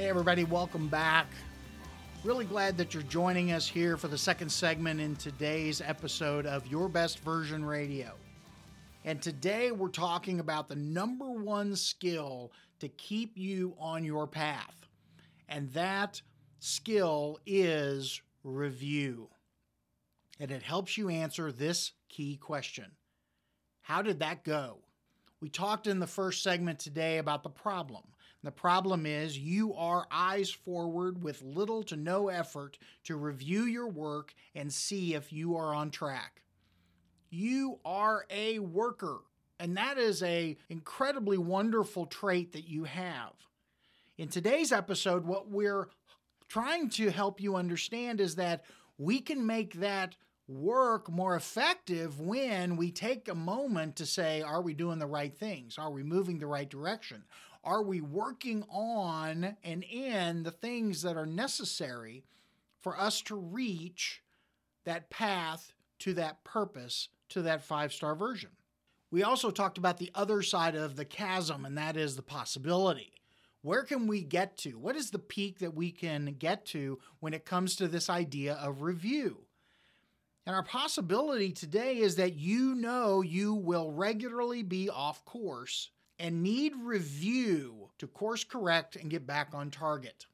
Hey, 0.00 0.08
everybody, 0.08 0.44
welcome 0.44 0.88
back. 0.88 1.26
Really 2.24 2.46
glad 2.46 2.78
that 2.78 2.94
you're 2.94 3.02
joining 3.02 3.52
us 3.52 3.68
here 3.68 3.98
for 3.98 4.08
the 4.08 4.16
second 4.16 4.48
segment 4.48 4.98
in 4.98 5.14
today's 5.14 5.82
episode 5.82 6.46
of 6.46 6.66
Your 6.66 6.88
Best 6.88 7.18
Version 7.18 7.62
Radio. 7.62 8.14
And 9.04 9.20
today 9.20 9.72
we're 9.72 9.88
talking 9.88 10.40
about 10.40 10.70
the 10.70 10.74
number 10.74 11.30
one 11.30 11.76
skill 11.76 12.50
to 12.78 12.88
keep 12.88 13.36
you 13.36 13.74
on 13.78 14.02
your 14.02 14.26
path. 14.26 14.88
And 15.50 15.70
that 15.74 16.22
skill 16.60 17.38
is 17.44 18.22
review. 18.42 19.28
And 20.40 20.50
it 20.50 20.62
helps 20.62 20.96
you 20.96 21.10
answer 21.10 21.52
this 21.52 21.92
key 22.08 22.38
question 22.38 22.86
How 23.82 24.00
did 24.00 24.20
that 24.20 24.44
go? 24.44 24.78
We 25.42 25.50
talked 25.50 25.86
in 25.86 25.98
the 25.98 26.06
first 26.06 26.42
segment 26.42 26.78
today 26.78 27.18
about 27.18 27.42
the 27.42 27.50
problem. 27.50 28.04
The 28.42 28.50
problem 28.50 29.04
is 29.04 29.38
you 29.38 29.74
are 29.74 30.06
eyes 30.10 30.50
forward 30.50 31.22
with 31.22 31.42
little 31.42 31.82
to 31.84 31.96
no 31.96 32.28
effort 32.28 32.78
to 33.04 33.16
review 33.16 33.64
your 33.64 33.88
work 33.88 34.32
and 34.54 34.72
see 34.72 35.14
if 35.14 35.32
you 35.32 35.56
are 35.56 35.74
on 35.74 35.90
track. 35.90 36.42
You 37.28 37.80
are 37.84 38.24
a 38.30 38.58
worker, 38.58 39.18
and 39.58 39.76
that 39.76 39.98
is 39.98 40.22
a 40.22 40.56
incredibly 40.70 41.36
wonderful 41.36 42.06
trait 42.06 42.52
that 42.52 42.66
you 42.66 42.84
have. 42.84 43.32
In 44.16 44.28
today's 44.28 44.72
episode 44.72 45.26
what 45.26 45.50
we're 45.50 45.88
trying 46.48 46.88
to 46.90 47.10
help 47.10 47.40
you 47.40 47.56
understand 47.56 48.20
is 48.20 48.36
that 48.36 48.64
we 48.98 49.20
can 49.20 49.46
make 49.46 49.74
that 49.74 50.16
work 50.48 51.08
more 51.08 51.36
effective 51.36 52.20
when 52.20 52.76
we 52.76 52.90
take 52.90 53.28
a 53.28 53.34
moment 53.34 53.96
to 53.96 54.04
say, 54.04 54.42
are 54.42 54.60
we 54.60 54.74
doing 54.74 54.98
the 54.98 55.06
right 55.06 55.36
things? 55.36 55.78
Are 55.78 55.92
we 55.92 56.02
moving 56.02 56.38
the 56.38 56.46
right 56.46 56.68
direction? 56.68 57.22
Are 57.62 57.82
we 57.82 58.00
working 58.00 58.64
on 58.70 59.56
and 59.62 59.84
in 59.84 60.42
the 60.44 60.50
things 60.50 61.02
that 61.02 61.16
are 61.16 61.26
necessary 61.26 62.24
for 62.80 62.98
us 62.98 63.20
to 63.22 63.34
reach 63.34 64.22
that 64.84 65.10
path 65.10 65.74
to 66.00 66.14
that 66.14 66.42
purpose, 66.42 67.08
to 67.30 67.42
that 67.42 67.62
five 67.62 67.92
star 67.92 68.14
version? 68.14 68.50
We 69.10 69.22
also 69.22 69.50
talked 69.50 69.76
about 69.76 69.98
the 69.98 70.10
other 70.14 70.40
side 70.40 70.74
of 70.74 70.96
the 70.96 71.04
chasm, 71.04 71.64
and 71.64 71.76
that 71.76 71.96
is 71.96 72.16
the 72.16 72.22
possibility. 72.22 73.12
Where 73.62 73.82
can 73.82 74.06
we 74.06 74.22
get 74.22 74.56
to? 74.58 74.78
What 74.78 74.96
is 74.96 75.10
the 75.10 75.18
peak 75.18 75.58
that 75.58 75.74
we 75.74 75.90
can 75.90 76.36
get 76.38 76.64
to 76.66 76.98
when 77.18 77.34
it 77.34 77.44
comes 77.44 77.76
to 77.76 77.88
this 77.88 78.08
idea 78.08 78.54
of 78.54 78.80
review? 78.80 79.38
And 80.46 80.56
our 80.56 80.62
possibility 80.62 81.52
today 81.52 81.98
is 81.98 82.16
that 82.16 82.36
you 82.36 82.74
know 82.74 83.20
you 83.20 83.52
will 83.52 83.92
regularly 83.92 84.62
be 84.62 84.88
off 84.88 85.24
course 85.26 85.90
and 86.20 86.42
need 86.42 86.74
review 86.82 87.88
to 87.98 88.06
course 88.06 88.44
correct 88.44 88.94
and 88.94 89.10
get 89.10 89.26
back 89.26 89.48
on 89.54 89.70
target. 89.70 90.26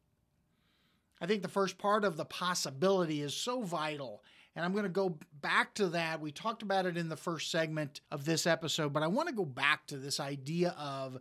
I 1.20 1.26
think 1.26 1.42
the 1.42 1.48
first 1.48 1.78
part 1.78 2.04
of 2.04 2.16
the 2.16 2.24
possibility 2.24 3.22
is 3.22 3.34
so 3.34 3.62
vital. 3.62 4.22
And 4.54 4.64
I'm 4.64 4.72
going 4.72 4.84
to 4.84 4.90
go 4.90 5.18
back 5.40 5.74
to 5.74 5.88
that. 5.88 6.20
We 6.20 6.32
talked 6.32 6.62
about 6.62 6.86
it 6.86 6.96
in 6.96 7.08
the 7.08 7.16
first 7.16 7.50
segment 7.50 8.00
of 8.10 8.24
this 8.24 8.46
episode, 8.46 8.92
but 8.92 9.02
I 9.02 9.06
want 9.06 9.28
to 9.28 9.34
go 9.34 9.44
back 9.44 9.86
to 9.86 9.96
this 9.96 10.18
idea 10.18 10.74
of 10.78 11.18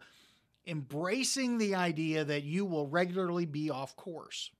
embracing 0.67 1.57
the 1.57 1.75
idea 1.75 2.23
that 2.25 2.43
you 2.43 2.65
will 2.65 2.87
regularly 2.87 3.45
be 3.45 3.69
off 3.69 3.95
course 3.95 4.51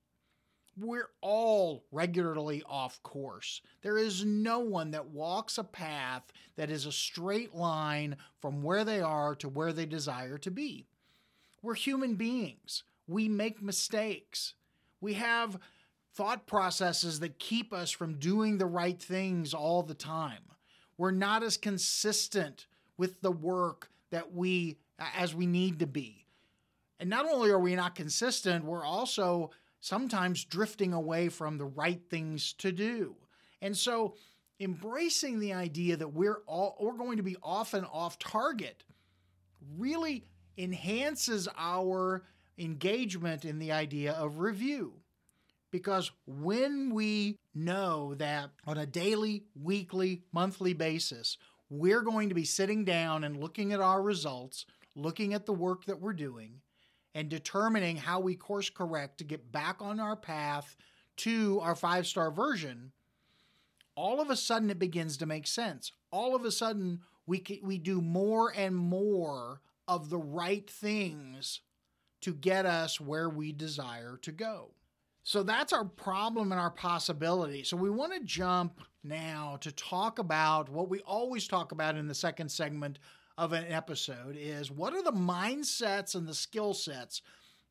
we're 0.78 1.08
all 1.22 1.84
regularly 1.90 2.62
off 2.68 3.02
course. 3.02 3.62
There 3.82 3.96
is 3.96 4.24
no 4.24 4.58
one 4.58 4.90
that 4.90 5.08
walks 5.08 5.58
a 5.58 5.64
path 5.64 6.32
that 6.56 6.70
is 6.70 6.84
a 6.84 6.92
straight 6.92 7.54
line 7.54 8.16
from 8.40 8.62
where 8.62 8.84
they 8.84 9.00
are 9.00 9.34
to 9.36 9.48
where 9.48 9.72
they 9.72 9.86
desire 9.86 10.38
to 10.38 10.50
be. 10.50 10.86
We're 11.62 11.74
human 11.74 12.14
beings. 12.14 12.84
We 13.08 13.28
make 13.28 13.62
mistakes. 13.62 14.54
We 15.00 15.14
have 15.14 15.58
thought 16.14 16.46
processes 16.46 17.20
that 17.20 17.38
keep 17.38 17.72
us 17.72 17.90
from 17.90 18.18
doing 18.18 18.58
the 18.58 18.66
right 18.66 19.00
things 19.00 19.54
all 19.54 19.82
the 19.82 19.94
time. 19.94 20.42
We're 20.98 21.10
not 21.10 21.42
as 21.42 21.56
consistent 21.56 22.66
with 22.96 23.20
the 23.20 23.32
work 23.32 23.90
that 24.10 24.32
we 24.32 24.78
as 24.98 25.34
we 25.34 25.46
need 25.46 25.78
to 25.80 25.86
be. 25.86 26.26
And 26.98 27.10
not 27.10 27.26
only 27.26 27.50
are 27.50 27.58
we 27.58 27.76
not 27.76 27.94
consistent, 27.94 28.64
we're 28.64 28.84
also 28.84 29.50
sometimes 29.86 30.44
drifting 30.44 30.92
away 30.92 31.28
from 31.28 31.58
the 31.58 31.64
right 31.64 32.00
things 32.10 32.52
to 32.54 32.72
do. 32.72 33.14
And 33.62 33.76
so 33.76 34.16
embracing 34.58 35.38
the 35.38 35.52
idea 35.52 35.96
that 35.96 36.08
we're 36.08 36.40
all 36.46 36.76
we're 36.80 36.92
going 36.92 37.18
to 37.18 37.22
be 37.22 37.36
off 37.40 37.72
and 37.72 37.86
off 37.92 38.18
target 38.18 38.82
really 39.78 40.24
enhances 40.58 41.48
our 41.56 42.24
engagement 42.58 43.44
in 43.44 43.60
the 43.60 43.70
idea 43.70 44.12
of 44.12 44.40
review. 44.40 44.94
Because 45.70 46.10
when 46.26 46.92
we 46.92 47.38
know 47.54 48.14
that 48.14 48.50
on 48.66 48.78
a 48.78 48.86
daily, 48.86 49.44
weekly, 49.60 50.22
monthly 50.32 50.72
basis, 50.72 51.36
we're 51.70 52.02
going 52.02 52.28
to 52.28 52.34
be 52.34 52.44
sitting 52.44 52.84
down 52.84 53.22
and 53.22 53.36
looking 53.36 53.72
at 53.72 53.80
our 53.80 54.02
results, 54.02 54.64
looking 54.96 55.32
at 55.32 55.46
the 55.46 55.52
work 55.52 55.84
that 55.84 56.00
we're 56.00 56.12
doing, 56.12 56.60
and 57.16 57.30
determining 57.30 57.96
how 57.96 58.20
we 58.20 58.34
course 58.34 58.68
correct 58.68 59.16
to 59.16 59.24
get 59.24 59.50
back 59.50 59.80
on 59.80 59.98
our 59.98 60.14
path 60.14 60.76
to 61.16 61.58
our 61.62 61.74
five 61.74 62.06
star 62.06 62.30
version, 62.30 62.92
all 63.94 64.20
of 64.20 64.28
a 64.28 64.36
sudden 64.36 64.68
it 64.68 64.78
begins 64.78 65.16
to 65.16 65.24
make 65.24 65.46
sense. 65.46 65.92
All 66.10 66.36
of 66.36 66.44
a 66.44 66.50
sudden 66.50 67.00
we 67.26 67.42
we 67.62 67.78
do 67.78 68.02
more 68.02 68.52
and 68.54 68.76
more 68.76 69.62
of 69.88 70.10
the 70.10 70.18
right 70.18 70.68
things 70.68 71.62
to 72.20 72.34
get 72.34 72.66
us 72.66 73.00
where 73.00 73.30
we 73.30 73.50
desire 73.50 74.18
to 74.20 74.30
go. 74.30 74.72
So 75.22 75.42
that's 75.42 75.72
our 75.72 75.86
problem 75.86 76.52
and 76.52 76.60
our 76.60 76.70
possibility. 76.70 77.64
So 77.64 77.78
we 77.78 77.88
want 77.88 78.12
to 78.12 78.20
jump 78.20 78.82
now 79.02 79.56
to 79.62 79.72
talk 79.72 80.18
about 80.18 80.68
what 80.68 80.90
we 80.90 81.00
always 81.00 81.48
talk 81.48 81.72
about 81.72 81.96
in 81.96 82.08
the 82.08 82.14
second 82.14 82.50
segment 82.50 82.98
of 83.38 83.52
an 83.52 83.64
episode 83.68 84.36
is 84.38 84.70
what 84.70 84.94
are 84.94 85.02
the 85.02 85.12
mindsets 85.12 86.14
and 86.14 86.26
the 86.26 86.34
skill 86.34 86.74
sets 86.74 87.22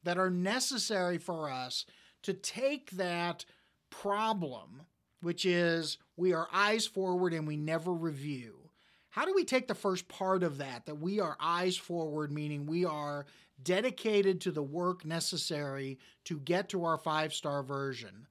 that 0.03 0.17
are 0.17 0.29
necessary 0.29 1.17
for 1.17 1.49
us 1.49 1.85
to 2.21 2.33
take 2.33 2.91
that 2.91 3.45
problem, 3.89 4.83
which 5.21 5.45
is 5.45 5.97
we 6.17 6.33
are 6.33 6.47
eyes 6.53 6.85
forward 6.85 7.33
and 7.33 7.47
we 7.47 7.57
never 7.57 7.91
review. 7.91 8.69
How 9.09 9.25
do 9.25 9.33
we 9.33 9.45
take 9.45 9.67
the 9.67 9.73
first 9.73 10.07
part 10.07 10.43
of 10.43 10.57
that, 10.57 10.85
that 10.85 10.99
we 10.99 11.19
are 11.19 11.37
eyes 11.39 11.77
forward, 11.77 12.31
meaning 12.31 12.65
we 12.65 12.83
are 12.83 13.25
dedicated 13.63 14.41
to 14.41 14.51
the 14.51 14.61
work 14.61 15.05
necessary 15.05 15.97
to 16.25 16.37
get 16.39 16.69
to 16.69 16.83
our 16.83 16.97
five 16.97 17.33
star 17.33 17.63
version? 17.63 18.27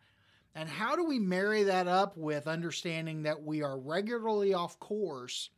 And 0.54 0.68
how 0.68 0.94
do 0.94 1.04
we 1.04 1.18
marry 1.18 1.64
that 1.64 1.88
up 1.88 2.16
with 2.16 2.46
understanding 2.46 3.22
that 3.24 3.42
we 3.42 3.62
are 3.62 3.78
regularly 3.78 4.54
off 4.54 4.78
course 4.78 5.50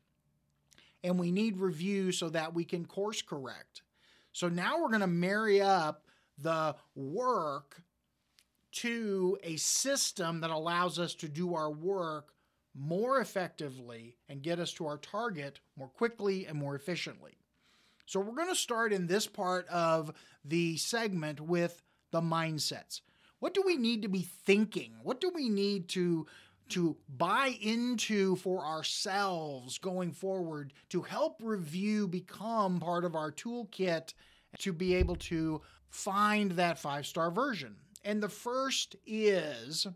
and 1.06 1.18
we 1.18 1.30
need 1.30 1.56
review 1.58 2.10
so 2.10 2.28
that 2.30 2.52
we 2.52 2.64
can 2.64 2.84
course 2.84 3.22
correct. 3.22 3.82
So 4.32 4.48
now 4.48 4.80
we're 4.80 4.88
going 4.88 5.00
to 5.00 5.06
marry 5.06 5.60
up 5.60 6.04
the 6.38 6.74
work 6.94 7.80
to 8.72 9.38
a 9.42 9.56
system 9.56 10.40
that 10.40 10.50
allows 10.50 10.98
us 10.98 11.14
to 11.14 11.28
do 11.28 11.54
our 11.54 11.70
work 11.70 12.32
more 12.74 13.20
effectively 13.20 14.16
and 14.28 14.42
get 14.42 14.58
us 14.58 14.72
to 14.74 14.86
our 14.86 14.98
target 14.98 15.60
more 15.78 15.88
quickly 15.88 16.44
and 16.46 16.58
more 16.58 16.74
efficiently. 16.74 17.38
So 18.04 18.20
we're 18.20 18.34
going 18.34 18.48
to 18.48 18.54
start 18.54 18.92
in 18.92 19.06
this 19.06 19.26
part 19.26 19.66
of 19.68 20.12
the 20.44 20.76
segment 20.76 21.40
with 21.40 21.82
the 22.10 22.20
mindsets. 22.20 23.00
What 23.38 23.54
do 23.54 23.62
we 23.64 23.76
need 23.76 24.02
to 24.02 24.08
be 24.08 24.22
thinking? 24.44 24.92
What 25.02 25.20
do 25.20 25.30
we 25.34 25.48
need 25.48 25.88
to 25.90 26.26
to 26.68 26.96
buy 27.08 27.56
into 27.60 28.36
for 28.36 28.64
ourselves 28.64 29.78
going 29.78 30.12
forward 30.12 30.72
to 30.90 31.02
help 31.02 31.40
review 31.42 32.08
become 32.08 32.80
part 32.80 33.04
of 33.04 33.14
our 33.14 33.30
toolkit 33.32 34.14
to 34.58 34.72
be 34.72 34.94
able 34.94 35.16
to 35.16 35.60
find 35.88 36.52
that 36.52 36.78
five 36.78 37.06
star 37.06 37.30
version. 37.30 37.76
And 38.04 38.22
the 38.22 38.28
first 38.28 38.96
is 39.06 39.86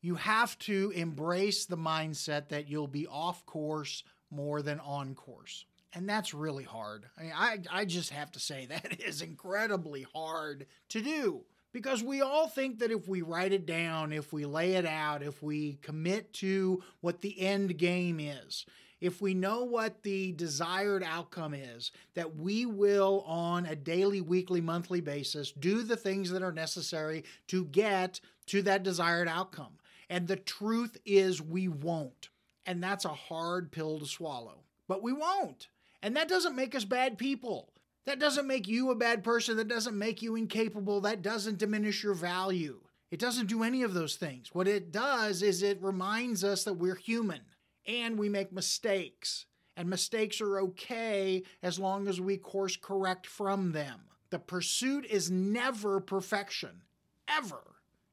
you 0.00 0.14
have 0.14 0.58
to 0.60 0.92
embrace 0.94 1.66
the 1.66 1.76
mindset 1.76 2.48
that 2.48 2.68
you'll 2.68 2.86
be 2.86 3.06
off 3.06 3.44
course 3.46 4.04
more 4.30 4.62
than 4.62 4.80
on 4.80 5.14
course. 5.14 5.64
And 5.94 6.08
that's 6.08 6.34
really 6.34 6.64
hard. 6.64 7.06
I, 7.16 7.22
mean, 7.22 7.32
I, 7.34 7.58
I 7.70 7.84
just 7.84 8.10
have 8.10 8.30
to 8.32 8.40
say 8.40 8.66
that 8.70 9.00
is 9.00 9.22
incredibly 9.22 10.06
hard 10.14 10.66
to 10.90 11.00
do 11.00 11.44
because 11.72 12.02
we 12.02 12.20
all 12.22 12.48
think 12.48 12.78
that 12.78 12.90
if 12.90 13.08
we 13.08 13.22
write 13.22 13.52
it 13.52 13.66
down, 13.66 14.12
if 14.12 14.32
we 14.32 14.46
lay 14.46 14.74
it 14.74 14.86
out, 14.86 15.22
if 15.22 15.42
we 15.42 15.78
commit 15.82 16.32
to 16.34 16.82
what 17.00 17.20
the 17.20 17.40
end 17.40 17.76
game 17.78 18.20
is, 18.20 18.64
if 19.00 19.20
we 19.20 19.32
know 19.32 19.62
what 19.62 20.02
the 20.02 20.32
desired 20.32 21.04
outcome 21.04 21.54
is, 21.54 21.92
that 22.14 22.36
we 22.36 22.66
will, 22.66 23.22
on 23.26 23.66
a 23.66 23.76
daily, 23.76 24.20
weekly, 24.20 24.60
monthly 24.60 25.00
basis, 25.00 25.52
do 25.52 25.82
the 25.82 25.96
things 25.96 26.30
that 26.30 26.42
are 26.42 26.52
necessary 26.52 27.24
to 27.46 27.64
get 27.66 28.20
to 28.46 28.62
that 28.62 28.82
desired 28.82 29.28
outcome. 29.28 29.78
And 30.10 30.26
the 30.26 30.36
truth 30.36 30.96
is, 31.04 31.40
we 31.40 31.68
won't. 31.68 32.30
And 32.66 32.82
that's 32.82 33.04
a 33.04 33.08
hard 33.08 33.70
pill 33.70 34.00
to 34.00 34.06
swallow. 34.06 34.58
But 34.88 35.02
we 35.02 35.12
won't. 35.12 35.68
And 36.02 36.16
that 36.16 36.28
doesn't 36.28 36.56
make 36.56 36.74
us 36.74 36.84
bad 36.84 37.18
people. 37.18 37.68
That 38.08 38.18
doesn't 38.18 38.46
make 38.46 38.66
you 38.66 38.90
a 38.90 38.94
bad 38.94 39.22
person. 39.22 39.58
That 39.58 39.68
doesn't 39.68 39.98
make 39.98 40.22
you 40.22 40.34
incapable. 40.34 41.02
That 41.02 41.20
doesn't 41.20 41.58
diminish 41.58 42.02
your 42.02 42.14
value. 42.14 42.80
It 43.10 43.20
doesn't 43.20 43.48
do 43.48 43.62
any 43.62 43.82
of 43.82 43.92
those 43.92 44.16
things. 44.16 44.48
What 44.54 44.66
it 44.66 44.90
does 44.90 45.42
is 45.42 45.62
it 45.62 45.82
reminds 45.82 46.42
us 46.42 46.64
that 46.64 46.72
we're 46.72 46.94
human 46.94 47.42
and 47.84 48.18
we 48.18 48.30
make 48.30 48.50
mistakes. 48.50 49.44
And 49.76 49.90
mistakes 49.90 50.40
are 50.40 50.58
okay 50.58 51.42
as 51.62 51.78
long 51.78 52.08
as 52.08 52.18
we 52.18 52.38
course 52.38 52.78
correct 52.78 53.26
from 53.26 53.72
them. 53.72 54.00
The 54.30 54.38
pursuit 54.38 55.04
is 55.04 55.30
never 55.30 56.00
perfection, 56.00 56.80
ever. 57.28 57.60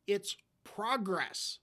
It's 0.08 0.36
progress. 0.66 1.60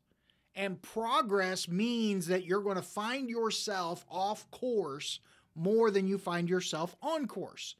And 0.54 0.80
progress 0.80 1.68
means 1.68 2.28
that 2.28 2.46
you're 2.46 2.62
going 2.62 2.76
to 2.76 2.82
find 2.82 3.28
yourself 3.28 4.06
off 4.10 4.50
course 4.50 5.20
more 5.54 5.90
than 5.90 6.06
you 6.06 6.16
find 6.16 6.48
yourself 6.48 6.96
on 7.02 7.26
course. 7.26 7.74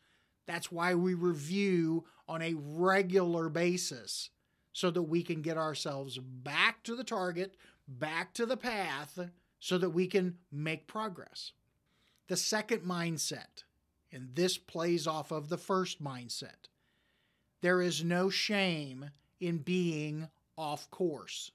That's 0.47 0.73
why 0.73 0.95
we 0.95 1.15
review 1.15 2.05
on 2.29 2.43
a 2.43 2.55
regular 2.55 3.49
basis 3.49 4.31
so 4.73 4.91
that 4.91 5.03
we 5.03 5.23
can 5.23 5.43
get 5.43 5.59
ourselves 5.59 6.19
back 6.19 6.83
to 6.85 6.97
the 6.97 7.05
target, 7.05 7.57
back 7.87 8.33
to 8.35 8.47
the 8.47 8.57
path, 8.57 9.19
so 9.61 9.79
that 9.79 9.91
we 9.91 10.07
can 10.07 10.39
make 10.51 10.87
progress. 10.87 11.53
The 12.29 12.37
second 12.37 12.81
mindset, 12.81 13.65
and 14.11 14.35
this 14.35 14.57
plays 14.59 15.07
off 15.07 15.31
of 15.31 15.49
the 15.49 15.59
first 15.59 16.03
mindset, 16.03 16.69
there 17.61 17.83
is 17.83 18.03
no 18.03 18.29
shame 18.31 19.11
in 19.41 19.59
being 19.59 20.29
off 20.57 20.91
course. 20.91 21.53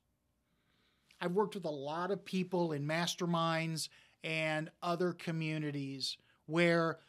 I've 1.19 1.33
worked 1.33 1.55
with 1.55 1.65
a 1.65 1.69
lot 1.69 2.11
of 2.11 2.23
people 2.23 2.71
in 2.71 2.85
masterminds 2.85 3.89
and 4.23 4.69
other 4.81 5.13
communities 5.13 6.17
where 6.45 6.99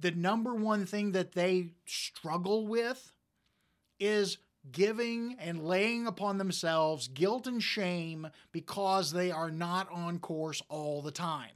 the 0.00 0.10
number 0.10 0.54
one 0.54 0.86
thing 0.86 1.12
that 1.12 1.32
they 1.32 1.72
struggle 1.86 2.66
with 2.66 3.12
is 3.98 4.38
giving 4.70 5.36
and 5.38 5.64
laying 5.64 6.06
upon 6.06 6.38
themselves 6.38 7.08
guilt 7.08 7.46
and 7.46 7.62
shame 7.62 8.28
because 8.52 9.12
they 9.12 9.30
are 9.30 9.50
not 9.50 9.90
on 9.90 10.18
course 10.18 10.62
all 10.68 11.02
the 11.02 11.10
time. 11.10 11.52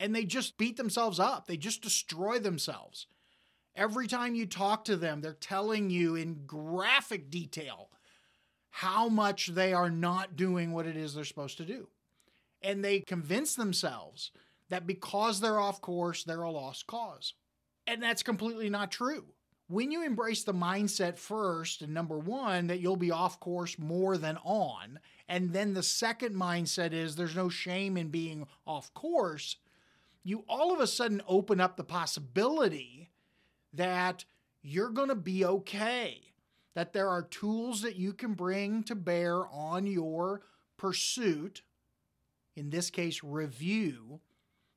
And 0.00 0.14
they 0.14 0.24
just 0.24 0.58
beat 0.58 0.76
themselves 0.76 1.18
up, 1.18 1.46
they 1.46 1.56
just 1.56 1.82
destroy 1.82 2.38
themselves. 2.38 3.06
Every 3.74 4.06
time 4.06 4.34
you 4.34 4.46
talk 4.46 4.86
to 4.86 4.96
them, 4.96 5.20
they're 5.20 5.34
telling 5.34 5.90
you 5.90 6.14
in 6.14 6.46
graphic 6.46 7.30
detail 7.30 7.90
how 8.70 9.08
much 9.08 9.48
they 9.48 9.72
are 9.74 9.90
not 9.90 10.36
doing 10.36 10.72
what 10.72 10.86
it 10.86 10.96
is 10.96 11.14
they're 11.14 11.24
supposed 11.24 11.58
to 11.58 11.64
do. 11.64 11.88
And 12.62 12.82
they 12.84 13.00
convince 13.00 13.54
themselves 13.54 14.30
that 14.70 14.86
because 14.86 15.40
they're 15.40 15.60
off 15.60 15.80
course, 15.80 16.24
they're 16.24 16.42
a 16.42 16.50
lost 16.50 16.86
cause. 16.86 17.34
And 17.86 18.02
that's 18.02 18.22
completely 18.22 18.68
not 18.68 18.90
true. 18.90 19.24
When 19.68 19.90
you 19.90 20.04
embrace 20.04 20.44
the 20.44 20.54
mindset 20.54 21.16
first, 21.16 21.82
and 21.82 21.92
number 21.92 22.18
one, 22.18 22.68
that 22.68 22.80
you'll 22.80 22.96
be 22.96 23.10
off 23.10 23.40
course 23.40 23.78
more 23.78 24.16
than 24.16 24.38
on, 24.44 25.00
and 25.28 25.52
then 25.52 25.74
the 25.74 25.82
second 25.82 26.36
mindset 26.36 26.92
is 26.92 27.16
there's 27.16 27.34
no 27.34 27.48
shame 27.48 27.96
in 27.96 28.08
being 28.08 28.46
off 28.66 28.94
course, 28.94 29.56
you 30.22 30.44
all 30.48 30.72
of 30.72 30.80
a 30.80 30.86
sudden 30.86 31.22
open 31.26 31.60
up 31.60 31.76
the 31.76 31.84
possibility 31.84 33.10
that 33.72 34.24
you're 34.62 34.90
going 34.90 35.08
to 35.08 35.14
be 35.14 35.44
okay 35.44 36.26
that 36.76 36.92
there 36.92 37.08
are 37.08 37.22
tools 37.22 37.80
that 37.80 37.96
you 37.96 38.12
can 38.12 38.34
bring 38.34 38.82
to 38.82 38.94
bear 38.94 39.48
on 39.48 39.86
your 39.86 40.42
pursuit, 40.76 41.62
in 42.54 42.68
this 42.68 42.90
case, 42.90 43.24
review, 43.24 44.20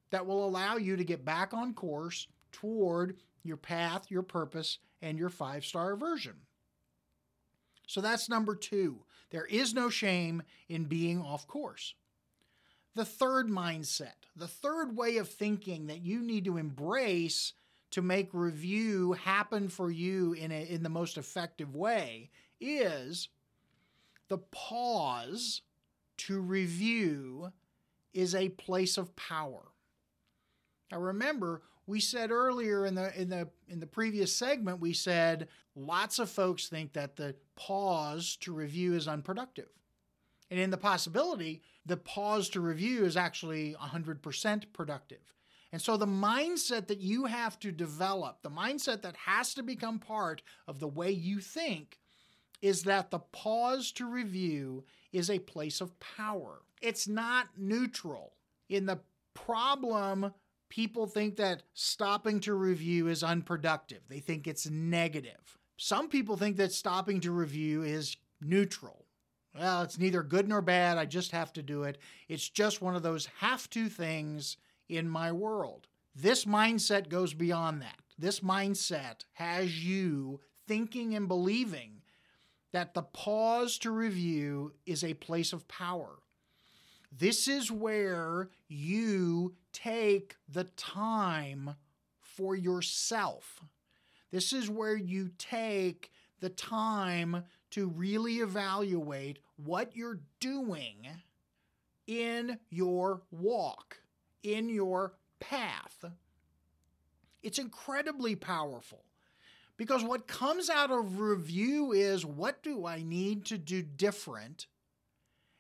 that 0.10 0.26
will 0.26 0.48
allow 0.48 0.78
you 0.78 0.96
to 0.96 1.04
get 1.04 1.26
back 1.26 1.54
on 1.54 1.74
course 1.74 2.28
toward 2.52 3.18
your 3.44 3.58
path, 3.58 4.10
your 4.10 4.24
purpose, 4.24 4.80
and 5.02 5.18
your 5.18 5.30
five 5.30 5.66
star 5.66 5.96
version. 5.96 6.36
So 7.88 8.02
that's 8.02 8.30
number 8.30 8.56
two. 8.56 9.00
There 9.32 9.46
is 9.46 9.74
no 9.74 9.90
shame 9.90 10.44
in 10.68 10.86
being 10.86 11.22
off 11.22 11.48
course. 11.48 11.96
The 12.96 13.06
third 13.06 13.48
mindset, 13.48 14.28
the 14.36 14.48
third 14.48 14.96
way 14.98 15.18
of 15.18 15.30
thinking 15.30 15.88
that 15.88 16.02
you 16.02 16.22
need 16.22 16.46
to 16.46 16.58
embrace 16.58 17.54
to 17.92 18.02
make 18.02 18.30
review 18.34 19.14
happen 19.14 19.70
for 19.70 19.90
you 19.90 20.34
in, 20.34 20.52
a, 20.52 20.64
in 20.64 20.84
the 20.84 20.90
most 20.90 21.18
effective 21.18 21.76
way 21.76 22.30
is 22.60 23.30
the 24.28 24.38
pause 24.38 25.62
to 26.18 26.40
review 26.40 27.52
is 28.14 28.36
a 28.36 28.50
place 28.50 28.98
of 28.98 29.16
power. 29.16 29.72
Now 30.92 31.00
remember, 31.00 31.62
we 31.90 32.00
said 32.00 32.30
earlier 32.32 32.86
in 32.86 32.96
the 32.96 33.20
in 33.20 33.30
the 33.30 33.50
in 33.68 33.80
the 33.80 33.88
previous 33.88 34.34
segment 34.34 34.80
we 34.80 34.94
said 34.94 35.48
lots 35.76 36.20
of 36.20 36.30
folks 36.30 36.68
think 36.68 36.94
that 36.94 37.16
the 37.16 37.36
pause 37.56 38.38
to 38.42 38.54
review 38.54 38.94
is 38.94 39.08
unproductive. 39.08 39.70
And 40.52 40.60
in 40.60 40.72
the 40.72 40.78
possibility, 40.78 41.62
the 41.86 41.98
pause 41.98 42.50
to 42.50 42.62
review 42.62 43.06
is 43.06 43.16
actually 43.16 43.76
100% 43.80 44.64
productive. 44.74 45.34
And 45.72 45.82
so 45.82 45.96
the 45.96 46.08
mindset 46.08 46.88
that 46.88 47.00
you 47.00 47.26
have 47.26 47.60
to 47.60 47.72
develop, 47.72 48.42
the 48.42 48.50
mindset 48.50 49.04
that 49.04 49.16
has 49.26 49.54
to 49.54 49.64
become 49.64 50.00
part 50.00 50.42
of 50.68 50.80
the 50.80 50.88
way 50.88 51.12
you 51.12 51.40
think, 51.40 52.00
is 52.62 52.84
that 52.84 53.12
the 53.12 53.20
pause 53.20 53.92
to 53.94 54.06
review 54.10 54.84
is 55.14 55.30
a 55.30 55.40
place 55.40 55.82
of 55.82 55.98
power. 56.00 56.62
It's 56.82 57.08
not 57.08 57.48
neutral. 57.56 58.34
In 58.68 58.86
the 58.88 59.00
problem, 59.36 60.34
people 60.70 61.08
think 61.08 61.36
that 61.38 61.64
stopping 61.74 62.40
to 62.42 62.54
review 62.54 63.08
is 63.08 63.24
unproductive, 63.24 64.02
they 64.08 64.20
think 64.20 64.48
it's 64.48 64.70
negative. 64.70 65.58
Some 65.78 66.10
people 66.10 66.38
think 66.38 66.58
that 66.58 66.72
stopping 66.72 67.20
to 67.22 67.32
review 67.32 67.84
is 67.84 68.18
neutral. 68.42 69.06
Well, 69.58 69.82
it's 69.82 69.98
neither 69.98 70.22
good 70.24 70.48
nor 70.48 70.62
bad. 70.62 70.98
I 70.98 71.06
just 71.06 71.32
have 71.32 71.52
to 71.54 71.64
do 71.64 71.84
it. 71.84 71.98
It's 72.28 72.48
just 72.48 72.82
one 72.82 72.96
of 72.96 73.04
those 73.04 73.28
have 73.40 73.70
to 73.72 73.90
things 73.90 74.58
in 74.88 75.10
my 75.10 75.32
world. 75.32 75.88
This 76.16 76.46
mindset 76.46 77.10
goes 77.10 77.34
beyond 77.34 77.82
that. 77.82 78.00
This 78.18 78.42
mindset 78.42 79.24
has 79.34 79.84
you 79.84 80.42
thinking 80.68 81.16
and 81.16 81.28
believing 81.28 82.02
that 82.74 82.94
the 82.94 83.02
pause 83.02 83.78
to 83.80 83.92
review 83.92 84.74
is 84.86 85.04
a 85.04 85.14
place 85.16 85.54
of 85.54 85.68
power. 85.68 86.20
This 87.12 87.48
is 87.48 87.72
where 87.72 88.50
you 88.68 89.56
take 89.74 90.36
the 90.48 90.66
time 90.76 91.76
for 92.22 92.56
yourself. 92.56 93.62
This 94.32 94.54
is 94.54 94.70
where 94.70 94.96
you 94.96 95.32
take 95.38 96.12
the 96.40 96.50
time 96.50 97.44
to 97.72 97.88
really 97.88 98.38
evaluate 98.38 99.40
what 99.58 99.96
you're 99.96 100.20
doing 100.40 101.08
in 102.08 102.60
your 102.70 103.22
walk 103.32 103.98
in 104.44 104.70
your 104.70 105.14
path. 105.40 106.06
It's 107.42 107.60
incredibly 107.60 108.36
powerful 108.36 109.04
because 109.78 110.04
what 110.04 110.28
comes 110.28 110.70
out 110.70 110.92
of 110.92 111.20
review 111.20 111.92
is 111.92 112.26
what 112.26 112.62
do 112.64 112.86
I 112.86 113.02
need 113.02 113.46
to 113.46 113.58
do 113.58 113.82
different? 113.82 114.68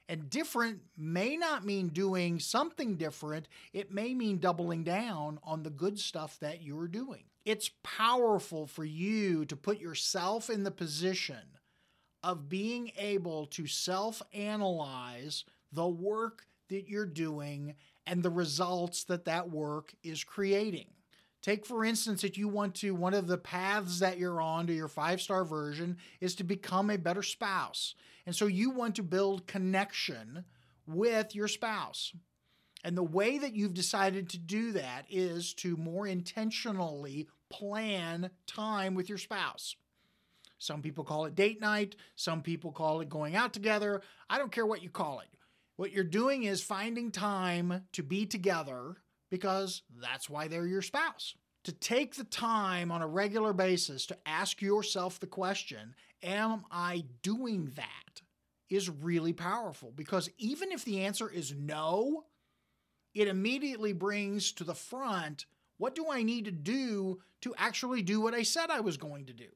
And 0.10 0.28
different 0.28 0.80
may 0.98 1.38
not 1.38 1.64
mean 1.64 1.90
doing 1.90 2.40
something 2.40 2.96
different, 2.96 3.48
it 3.74 3.94
may 3.94 4.16
mean 4.16 4.40
doubling 4.40 4.84
down 4.84 5.38
on 5.44 5.62
the 5.62 5.70
good 5.70 6.00
stuff 6.00 6.40
that 6.40 6.64
you're 6.64 6.88
doing. 6.88 7.26
It's 7.46 7.70
powerful 7.84 8.66
for 8.66 8.84
you 8.84 9.46
to 9.46 9.56
put 9.56 9.80
yourself 9.80 10.50
in 10.50 10.64
the 10.64 10.72
position 10.72 11.60
of 12.24 12.50
being 12.50 12.92
able 12.98 13.46
to 13.48 13.68
self 13.68 14.24
analyze 14.34 15.46
the 15.72 15.88
work 15.88 16.48
that 16.70 16.90
you're 16.90 17.06
doing 17.06 17.76
and 18.08 18.24
the 18.24 18.32
results 18.32 19.04
that 19.04 19.26
that 19.26 19.52
work 19.52 19.94
is 20.04 20.24
creating. 20.24 20.88
Take, 21.42 21.66
for 21.66 21.86
instance, 21.86 22.22
that 22.24 22.38
you 22.38 22.50
want 22.50 22.76
to, 22.76 22.94
one 22.94 23.14
of 23.14 23.28
the 23.28 23.38
paths 23.38 24.00
that 24.00 24.18
you're 24.18 24.42
on 24.42 24.68
to 24.68 24.74
your 24.74 24.90
five 24.90 25.22
star 25.22 25.46
version 25.46 25.98
is 26.20 26.36
to 26.36 26.44
become 26.44 26.90
a 26.90 26.98
better 26.98 27.24
spouse. 27.24 27.96
And 28.30 28.36
so 28.36 28.46
you 28.46 28.70
want 28.70 28.98
to 28.98 29.02
build 29.02 29.48
connection 29.48 30.46
with 30.86 31.34
your 31.34 31.48
spouse. 31.48 32.14
And 32.84 32.96
the 32.96 33.02
way 33.02 33.40
that 33.40 33.56
you've 33.56 33.74
decided 33.74 34.30
to 34.30 34.38
do 34.38 34.72
that 34.74 35.06
is 35.10 35.56
to 35.56 35.76
more 35.76 36.06
intentionally 36.06 37.28
plan 37.50 38.30
time 38.46 38.94
with 38.94 39.10
your 39.10 39.18
spouse. 39.18 39.76
Some 40.60 40.84
people 40.84 41.04
call 41.04 41.26
it 41.26 41.34
date 41.34 41.60
night, 41.60 41.96
some 42.16 42.44
people 42.44 42.72
call 42.72 43.02
it 43.02 43.10
going 43.10 43.36
out 43.36 43.52
together. 43.52 44.04
I 44.30 44.38
don't 44.38 44.52
care 44.52 44.68
what 44.68 44.84
you 44.84 44.92
call 44.92 45.22
it. 45.22 45.30
What 45.78 45.92
you're 45.92 46.04
doing 46.04 46.44
is 46.44 46.62
finding 46.62 47.10
time 47.10 47.88
to 47.94 48.04
be 48.04 48.28
together 48.28 48.98
because 49.32 49.82
that's 50.00 50.30
why 50.30 50.48
they're 50.48 50.68
your 50.68 50.84
spouse. 50.84 51.34
To 51.64 51.72
take 51.72 52.14
the 52.14 52.26
time 52.26 52.92
on 52.92 53.02
a 53.02 53.08
regular 53.08 53.54
basis 53.54 54.06
to 54.06 54.18
ask 54.28 54.62
yourself 54.62 55.20
the 55.20 55.26
question, 55.26 55.96
Am 56.22 56.66
I 56.70 57.06
doing 57.24 57.72
that? 57.76 58.09
Is 58.70 58.90
really 58.90 59.34
powerful 59.34 59.92
because 59.96 60.30
even 60.38 60.72
if 60.72 60.86
the 60.86 61.02
answer 61.02 61.30
is 61.30 61.54
no, 61.54 62.26
it 63.14 63.28
immediately 63.28 63.94
brings 63.94 64.52
to 64.54 64.64
the 64.64 64.76
front 64.76 65.46
what 65.78 65.96
do 65.96 66.08
I 66.12 66.24
need 66.24 66.46
to 66.46 66.52
do 66.52 67.22
to 67.42 67.56
actually 67.58 68.02
do 68.02 68.20
what 68.20 68.34
I 68.34 68.44
said 68.44 68.70
I 68.70 68.82
was 68.82 68.98
going 68.98 69.26
to 69.28 69.34
do. 69.34 69.48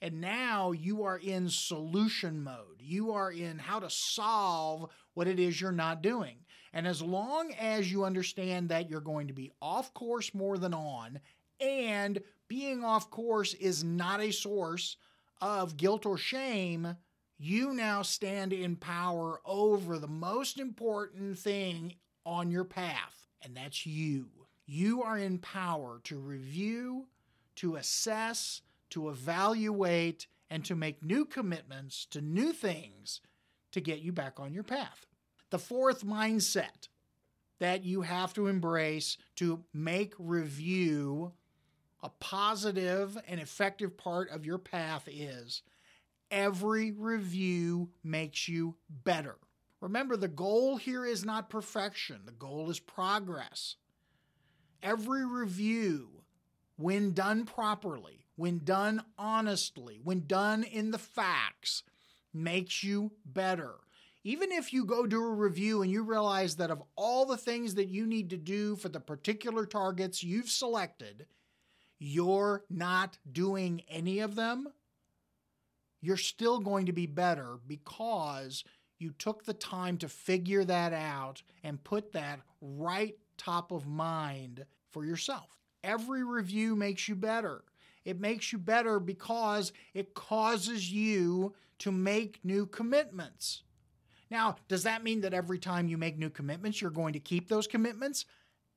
And 0.00 0.20
now 0.20 0.72
you 0.72 1.04
are 1.04 1.18
in 1.18 1.48
solution 1.48 2.42
mode. 2.42 2.80
You 2.80 3.12
are 3.12 3.30
in 3.30 3.58
how 3.58 3.80
to 3.80 3.90
solve 3.90 4.90
what 5.14 5.28
it 5.28 5.38
is 5.38 5.60
you're 5.60 5.70
not 5.70 6.02
doing. 6.02 6.38
And 6.72 6.86
as 6.86 7.02
long 7.02 7.52
as 7.54 7.90
you 7.90 8.04
understand 8.04 8.68
that 8.68 8.88
you're 8.88 9.00
going 9.00 9.28
to 9.28 9.32
be 9.32 9.52
off 9.60 9.92
course 9.92 10.34
more 10.34 10.56
than 10.56 10.72
on, 10.74 11.20
and 11.60 12.20
being 12.48 12.82
off 12.82 13.10
course 13.10 13.54
is 13.54 13.84
not 13.84 14.20
a 14.20 14.32
source 14.32 14.96
of 15.40 15.76
guilt 15.76 16.06
or 16.06 16.16
shame, 16.16 16.96
you 17.42 17.74
now 17.74 18.02
stand 18.02 18.52
in 18.52 18.76
power 18.76 19.40
over 19.44 19.98
the 19.98 20.06
most 20.06 20.58
important 20.58 21.38
thing 21.38 21.94
on 22.24 22.50
your 22.50 22.64
path, 22.64 23.26
and 23.42 23.56
that's 23.56 23.84
you. 23.84 24.28
You 24.66 25.02
are 25.02 25.18
in 25.18 25.38
power 25.38 26.00
to 26.04 26.18
review, 26.18 27.06
to 27.56 27.76
assess, 27.76 28.62
to 28.90 29.08
evaluate, 29.08 30.26
and 30.50 30.64
to 30.64 30.76
make 30.76 31.04
new 31.04 31.24
commitments 31.24 32.06
to 32.10 32.20
new 32.20 32.52
things 32.52 33.20
to 33.72 33.80
get 33.80 34.00
you 34.00 34.12
back 34.12 34.38
on 34.38 34.52
your 34.52 34.62
path. 34.62 35.06
The 35.50 35.58
fourth 35.58 36.04
mindset 36.04 36.88
that 37.58 37.84
you 37.84 38.02
have 38.02 38.34
to 38.34 38.46
embrace 38.46 39.16
to 39.36 39.64
make 39.72 40.14
review 40.18 41.32
a 42.02 42.08
positive 42.20 43.16
and 43.26 43.40
effective 43.40 43.96
part 43.96 44.30
of 44.30 44.44
your 44.44 44.58
path 44.58 45.08
is 45.10 45.62
every 46.32 46.90
review 46.90 47.90
makes 48.02 48.48
you 48.48 48.74
better. 48.88 49.36
Remember, 49.80 50.16
the 50.16 50.28
goal 50.28 50.76
here 50.78 51.04
is 51.04 51.24
not 51.24 51.50
perfection, 51.50 52.20
the 52.24 52.32
goal 52.32 52.70
is 52.70 52.80
progress. 52.80 53.76
Every 54.82 55.24
review, 55.24 56.08
when 56.76 57.12
done 57.12 57.44
properly, 57.44 58.24
when 58.36 58.62
done 58.64 59.04
honestly, 59.18 60.00
when 60.02 60.26
done 60.26 60.64
in 60.64 60.90
the 60.90 60.98
facts, 60.98 61.84
makes 62.32 62.82
you 62.82 63.12
better. 63.24 63.74
Even 64.24 64.52
if 64.52 64.72
you 64.72 64.84
go 64.84 65.06
do 65.06 65.22
a 65.22 65.32
review 65.32 65.82
and 65.82 65.90
you 65.90 66.02
realize 66.02 66.56
that 66.56 66.70
of 66.70 66.82
all 66.96 67.26
the 67.26 67.36
things 67.36 67.74
that 67.74 67.88
you 67.88 68.06
need 68.06 68.30
to 68.30 68.36
do 68.36 68.76
for 68.76 68.88
the 68.88 69.00
particular 69.00 69.66
targets 69.66 70.22
you've 70.22 70.48
selected, 70.48 71.26
you're 71.98 72.64
not 72.70 73.18
doing 73.30 73.82
any 73.88 74.20
of 74.20 74.36
them, 74.36 74.68
you're 76.02 76.16
still 76.16 76.58
going 76.58 76.86
to 76.86 76.92
be 76.92 77.06
better 77.06 77.58
because 77.66 78.64
you 78.98 79.12
took 79.18 79.44
the 79.44 79.54
time 79.54 79.96
to 79.98 80.08
figure 80.08 80.64
that 80.64 80.92
out 80.92 81.42
and 81.64 81.82
put 81.82 82.12
that 82.12 82.40
right 82.60 83.16
top 83.38 83.72
of 83.72 83.86
mind 83.86 84.66
for 84.90 85.04
yourself. 85.04 85.58
Every 85.82 86.22
review 86.22 86.76
makes 86.76 87.08
you 87.08 87.14
better. 87.14 87.64
It 88.04 88.20
makes 88.20 88.52
you 88.52 88.58
better 88.58 89.00
because 89.00 89.72
it 89.94 90.14
causes 90.14 90.92
you 90.92 91.54
to 91.78 91.90
make 91.90 92.40
new 92.44 92.66
commitments. 92.66 93.62
Now, 94.30 94.56
does 94.68 94.84
that 94.84 95.04
mean 95.04 95.20
that 95.22 95.34
every 95.34 95.58
time 95.58 95.88
you 95.88 95.98
make 95.98 96.18
new 96.18 96.30
commitments, 96.30 96.80
you're 96.80 96.90
going 96.90 97.12
to 97.12 97.20
keep 97.20 97.48
those 97.48 97.66
commitments? 97.66 98.24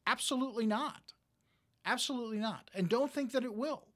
Absolutely 0.08 0.66
not. 0.66 1.14
Absolutely 1.86 2.40
not. 2.40 2.70
And 2.74 2.90
don't 2.90 3.12
think 3.12 3.32
that 3.32 3.44
it 3.44 3.54
will. 3.54 3.88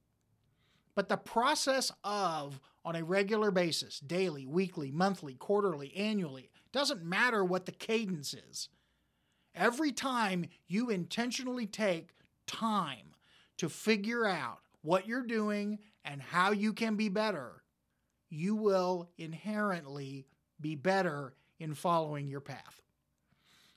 But 0.95 1.09
the 1.09 1.17
process 1.17 1.91
of, 2.03 2.59
on 2.83 2.95
a 2.95 3.03
regular 3.03 3.51
basis, 3.51 3.99
daily, 3.99 4.45
weekly, 4.45 4.91
monthly, 4.91 5.35
quarterly, 5.35 5.95
annually, 5.95 6.49
doesn't 6.71 7.03
matter 7.03 7.43
what 7.43 7.65
the 7.65 7.71
cadence 7.71 8.33
is. 8.33 8.69
Every 9.55 9.91
time 9.91 10.45
you 10.67 10.89
intentionally 10.89 11.65
take 11.65 12.09
time 12.47 13.15
to 13.57 13.69
figure 13.69 14.25
out 14.25 14.59
what 14.81 15.07
you're 15.07 15.25
doing 15.25 15.79
and 16.05 16.21
how 16.21 16.51
you 16.51 16.73
can 16.73 16.95
be 16.95 17.09
better, 17.09 17.63
you 18.29 18.55
will 18.55 19.09
inherently 19.17 20.27
be 20.61 20.75
better 20.75 21.33
in 21.59 21.73
following 21.73 22.27
your 22.27 22.41
path. 22.41 22.81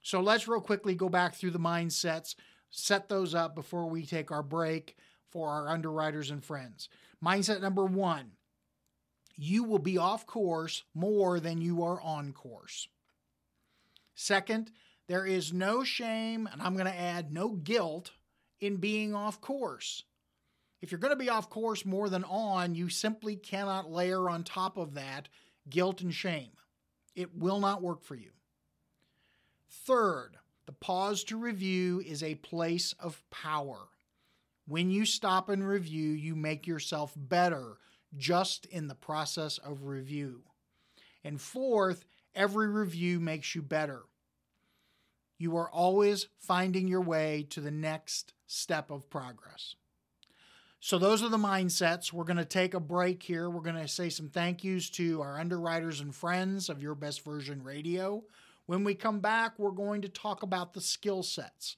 So 0.02 0.20
let's 0.20 0.48
real 0.48 0.60
quickly 0.60 0.94
go 0.94 1.08
back 1.08 1.34
through 1.34 1.50
the 1.50 1.58
mindsets 1.58 2.34
set 2.72 3.08
those 3.08 3.34
up 3.34 3.54
before 3.54 3.86
we 3.86 4.04
take 4.04 4.32
our 4.32 4.42
break 4.42 4.96
for 5.32 5.48
our 5.48 5.68
underwriters 5.68 6.30
and 6.30 6.44
friends. 6.44 6.88
Mindset 7.24 7.60
number 7.60 7.84
one 7.84 8.32
you 9.36 9.64
will 9.64 9.78
be 9.78 9.96
off 9.98 10.26
course 10.26 10.84
more 10.94 11.40
than 11.40 11.60
you 11.60 11.82
are 11.82 12.00
on 12.00 12.32
course. 12.32 12.88
Second, 14.14 14.70
there 15.08 15.26
is 15.26 15.52
no 15.52 15.84
shame, 15.84 16.48
and 16.52 16.60
I'm 16.60 16.74
going 16.74 16.86
to 16.86 16.98
add 16.98 17.32
no 17.32 17.48
guilt 17.48 18.12
in 18.60 18.76
being 18.76 19.14
off 19.14 19.40
course. 19.40 20.04
If 20.80 20.90
you're 20.90 21.00
going 21.00 21.12
to 21.12 21.24
be 21.24 21.30
off 21.30 21.48
course 21.48 21.84
more 21.84 22.08
than 22.08 22.24
on, 22.24 22.74
you 22.74 22.88
simply 22.88 23.36
cannot 23.36 23.90
layer 23.90 24.28
on 24.28 24.44
top 24.44 24.76
of 24.76 24.94
that 24.94 25.28
guilt 25.68 26.00
and 26.02 26.12
shame. 26.12 26.50
It 27.14 27.36
will 27.36 27.60
not 27.60 27.82
work 27.82 28.02
for 28.02 28.14
you. 28.14 28.30
Third, 29.70 30.36
the 30.66 30.72
pause 30.72 31.24
to 31.24 31.36
review 31.36 32.02
is 32.04 32.22
a 32.22 32.34
place 32.36 32.94
of 33.00 33.22
power. 33.30 33.88
When 34.66 34.90
you 34.90 35.04
stop 35.04 35.48
and 35.48 35.66
review, 35.66 36.10
you 36.10 36.34
make 36.34 36.66
yourself 36.66 37.12
better 37.16 37.78
just 38.16 38.66
in 38.66 38.88
the 38.88 38.94
process 38.94 39.58
of 39.58 39.84
review. 39.84 40.42
And 41.24 41.40
fourth, 41.40 42.04
every 42.34 42.68
review 42.68 43.20
makes 43.20 43.54
you 43.54 43.62
better. 43.62 44.02
You 45.38 45.56
are 45.56 45.70
always 45.70 46.28
finding 46.38 46.86
your 46.86 47.00
way 47.00 47.46
to 47.50 47.60
the 47.60 47.70
next 47.70 48.32
step 48.46 48.90
of 48.90 49.10
progress. 49.10 49.74
So, 50.78 50.98
those 50.98 51.22
are 51.22 51.28
the 51.28 51.36
mindsets. 51.36 52.12
We're 52.12 52.24
going 52.24 52.38
to 52.38 52.44
take 52.44 52.74
a 52.74 52.80
break 52.80 53.22
here. 53.22 53.48
We're 53.48 53.60
going 53.60 53.76
to 53.76 53.86
say 53.86 54.08
some 54.08 54.28
thank 54.28 54.64
yous 54.64 54.90
to 54.90 55.22
our 55.22 55.38
underwriters 55.38 56.00
and 56.00 56.12
friends 56.12 56.68
of 56.68 56.82
Your 56.82 56.96
Best 56.96 57.24
Version 57.24 57.62
Radio. 57.62 58.24
When 58.66 58.82
we 58.82 58.94
come 58.94 59.20
back, 59.20 59.58
we're 59.58 59.70
going 59.70 60.02
to 60.02 60.08
talk 60.08 60.42
about 60.42 60.74
the 60.74 60.80
skill 60.80 61.22
sets, 61.22 61.76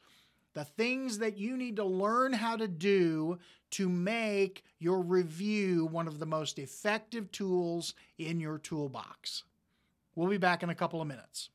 the 0.55 0.65
things 0.65 1.19
that 1.19 1.37
you 1.37 1.57
need 1.57 1.77
to 1.77 1.85
learn 1.85 2.33
how 2.33 2.57
to 2.57 2.69
do 2.69 3.39
to 3.73 3.89
make 3.89 4.65
your 4.79 5.03
review 5.03 5.87
one 5.87 6.07
of 6.07 6.19
the 6.19 6.27
most 6.27 6.59
effective 6.59 7.31
tools 7.33 7.95
in 8.19 8.41
your 8.41 8.59
toolbox. 8.59 9.43
We'll 10.15 10.29
be 10.29 10.39
back 10.39 10.63
in 10.63 10.71
a 10.71 10.75
couple 10.75 11.03
of 11.03 11.09
minutes. 11.09 11.51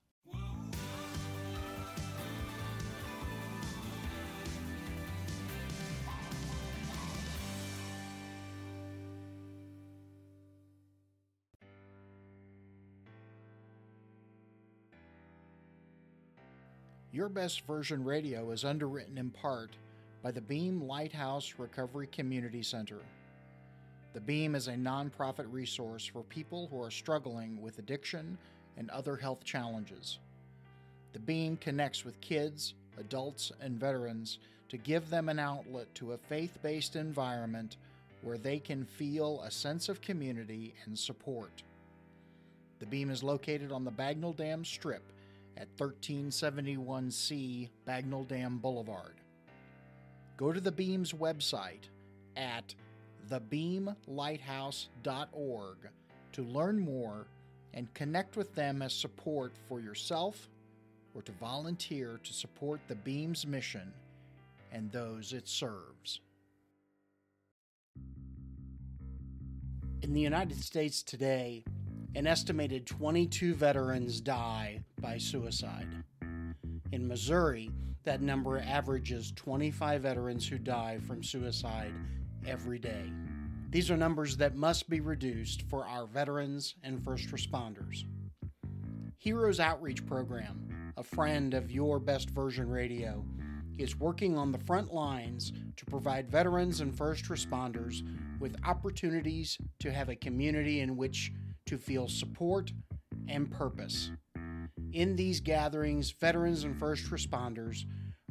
Your 17.19 17.27
Best 17.27 17.67
Version 17.67 18.05
Radio 18.05 18.49
is 18.51 18.63
underwritten 18.63 19.17
in 19.17 19.29
part 19.29 19.71
by 20.23 20.31
the 20.31 20.39
Beam 20.39 20.81
Lighthouse 20.81 21.55
Recovery 21.57 22.07
Community 22.07 22.63
Center. 22.63 23.01
The 24.13 24.21
Beam 24.21 24.55
is 24.55 24.69
a 24.69 24.75
nonprofit 24.75 25.51
resource 25.51 26.05
for 26.05 26.23
people 26.23 26.69
who 26.71 26.81
are 26.81 26.89
struggling 26.89 27.61
with 27.61 27.77
addiction 27.77 28.38
and 28.77 28.89
other 28.89 29.17
health 29.17 29.43
challenges. 29.43 30.19
The 31.11 31.19
Beam 31.19 31.57
connects 31.57 32.05
with 32.05 32.21
kids, 32.21 32.75
adults, 32.97 33.51
and 33.59 33.77
veterans 33.77 34.39
to 34.69 34.77
give 34.77 35.09
them 35.09 35.27
an 35.27 35.39
outlet 35.39 35.93
to 35.95 36.13
a 36.13 36.17
faith 36.17 36.57
based 36.61 36.95
environment 36.95 37.75
where 38.21 38.38
they 38.38 38.59
can 38.59 38.85
feel 38.85 39.41
a 39.41 39.51
sense 39.51 39.89
of 39.89 39.99
community 39.99 40.73
and 40.85 40.97
support. 40.97 41.63
The 42.79 42.85
Beam 42.85 43.11
is 43.11 43.23
located 43.23 43.73
on 43.73 43.83
the 43.83 43.91
Bagnell 43.91 44.38
Dam 44.38 44.63
Strip 44.63 45.03
at 45.59 45.75
1371C 45.77 47.69
Bagnell 47.87 48.27
Dam 48.27 48.57
Boulevard. 48.57 49.21
Go 50.37 50.51
to 50.53 50.61
the 50.61 50.71
Beam's 50.71 51.13
website 51.13 51.89
at 52.37 52.73
thebeamlighthouse.org 53.29 55.77
to 56.31 56.43
learn 56.43 56.79
more 56.79 57.27
and 57.73 57.93
connect 57.93 58.37
with 58.37 58.55
them 58.55 58.81
as 58.81 58.93
support 58.93 59.51
for 59.67 59.81
yourself 59.81 60.47
or 61.13 61.21
to 61.23 61.33
volunteer 61.33 62.21
to 62.23 62.33
support 62.33 62.79
the 62.87 62.95
Beam's 62.95 63.45
mission 63.45 63.91
and 64.71 64.89
those 64.91 65.33
it 65.33 65.47
serves. 65.47 66.21
In 70.01 70.13
the 70.13 70.21
United 70.21 70.63
States 70.63 71.03
today, 71.03 71.65
an 72.15 72.25
estimated 72.25 72.87
22 72.87 73.53
veterans 73.53 74.19
die 74.19 74.83
by 74.99 75.17
suicide. 75.17 75.87
In 76.91 77.07
Missouri, 77.07 77.71
that 78.03 78.21
number 78.21 78.59
averages 78.59 79.31
25 79.35 80.01
veterans 80.01 80.47
who 80.47 80.57
die 80.57 80.97
from 81.05 81.23
suicide 81.23 81.93
every 82.47 82.79
day. 82.79 83.11
These 83.69 83.91
are 83.91 83.97
numbers 83.97 84.35
that 84.37 84.55
must 84.55 84.89
be 84.89 84.99
reduced 84.99 85.61
for 85.69 85.85
our 85.85 86.07
veterans 86.07 86.75
and 86.83 87.03
first 87.03 87.29
responders. 87.29 88.03
Heroes 89.19 89.59
Outreach 89.59 90.03
Program, 90.07 90.91
a 90.97 91.03
friend 91.03 91.53
of 91.53 91.71
Your 91.71 91.99
Best 91.99 92.31
Version 92.31 92.67
Radio, 92.67 93.23
is 93.77 93.99
working 93.99 94.37
on 94.37 94.51
the 94.51 94.59
front 94.59 94.93
lines 94.93 95.53
to 95.77 95.85
provide 95.85 96.29
veterans 96.29 96.81
and 96.81 96.97
first 96.97 97.25
responders 97.25 98.01
with 98.39 98.55
opportunities 98.65 99.57
to 99.79 99.91
have 99.91 100.09
a 100.09 100.15
community 100.15 100.81
in 100.81 100.97
which 100.97 101.31
to 101.69 101.77
feel 101.77 102.07
support 102.07 102.73
and 103.27 103.51
purpose. 103.51 104.09
In 104.91 105.15
these 105.15 105.39
gatherings, 105.39 106.09
veterans 106.09 106.63
and 106.63 106.79
first 106.79 107.11
responders 107.11 107.85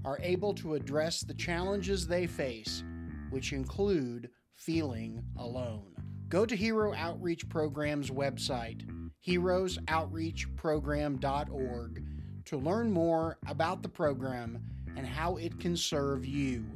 are 0.05 0.19
able 0.21 0.53
to 0.55 0.75
address 0.75 1.21
the 1.21 1.35
challenges 1.35 2.09
they 2.09 2.27
face, 2.27 2.83
which 3.31 3.53
include 3.53 4.31
feeling 4.57 5.23
alone. 5.39 5.95
Go 6.29 6.45
to 6.45 6.57
Hero 6.57 6.93
Outreach 6.95 7.49
Program's 7.49 8.11
website, 8.11 8.83
heroesoutreachprogram.org, 9.27 12.05
to 12.45 12.57
learn 12.57 12.91
more 12.91 13.39
about 13.47 13.83
the 13.83 13.89
program 13.89 14.61
and 14.97 15.07
how 15.07 15.37
it 15.37 15.61
can 15.61 15.77
serve 15.77 16.27
you. 16.27 16.67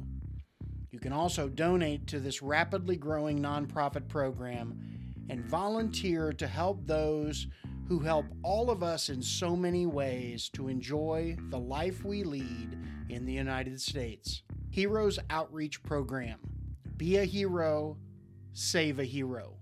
You 0.91 0.99
can 0.99 1.11
also 1.11 1.49
donate 1.49 2.07
to 2.07 2.21
this 2.21 2.41
rapidly 2.41 2.95
growing 2.95 3.39
nonprofit 3.39 4.07
program 4.07 4.79
and 5.29 5.45
volunteer 5.45 6.31
to 6.33 6.47
help 6.47 6.85
those 6.85 7.47
who 7.87 7.99
help 7.99 8.25
all 8.43 8.69
of 8.69 8.81
us 8.83 9.09
in 9.09 9.21
so 9.21 9.55
many 9.55 9.85
ways 9.85 10.49
to 10.49 10.67
enjoy 10.67 11.35
the 11.49 11.59
life 11.59 12.03
we 12.03 12.23
lead 12.23 12.77
in 13.09 13.25
the 13.25 13.33
United 13.33 13.79
States. 13.79 14.43
Heroes 14.69 15.19
Outreach 15.29 15.83
Program. 15.83 16.39
Be 16.97 17.17
a 17.17 17.25
hero, 17.25 17.97
save 18.53 18.99
a 18.99 19.03
hero. 19.03 19.57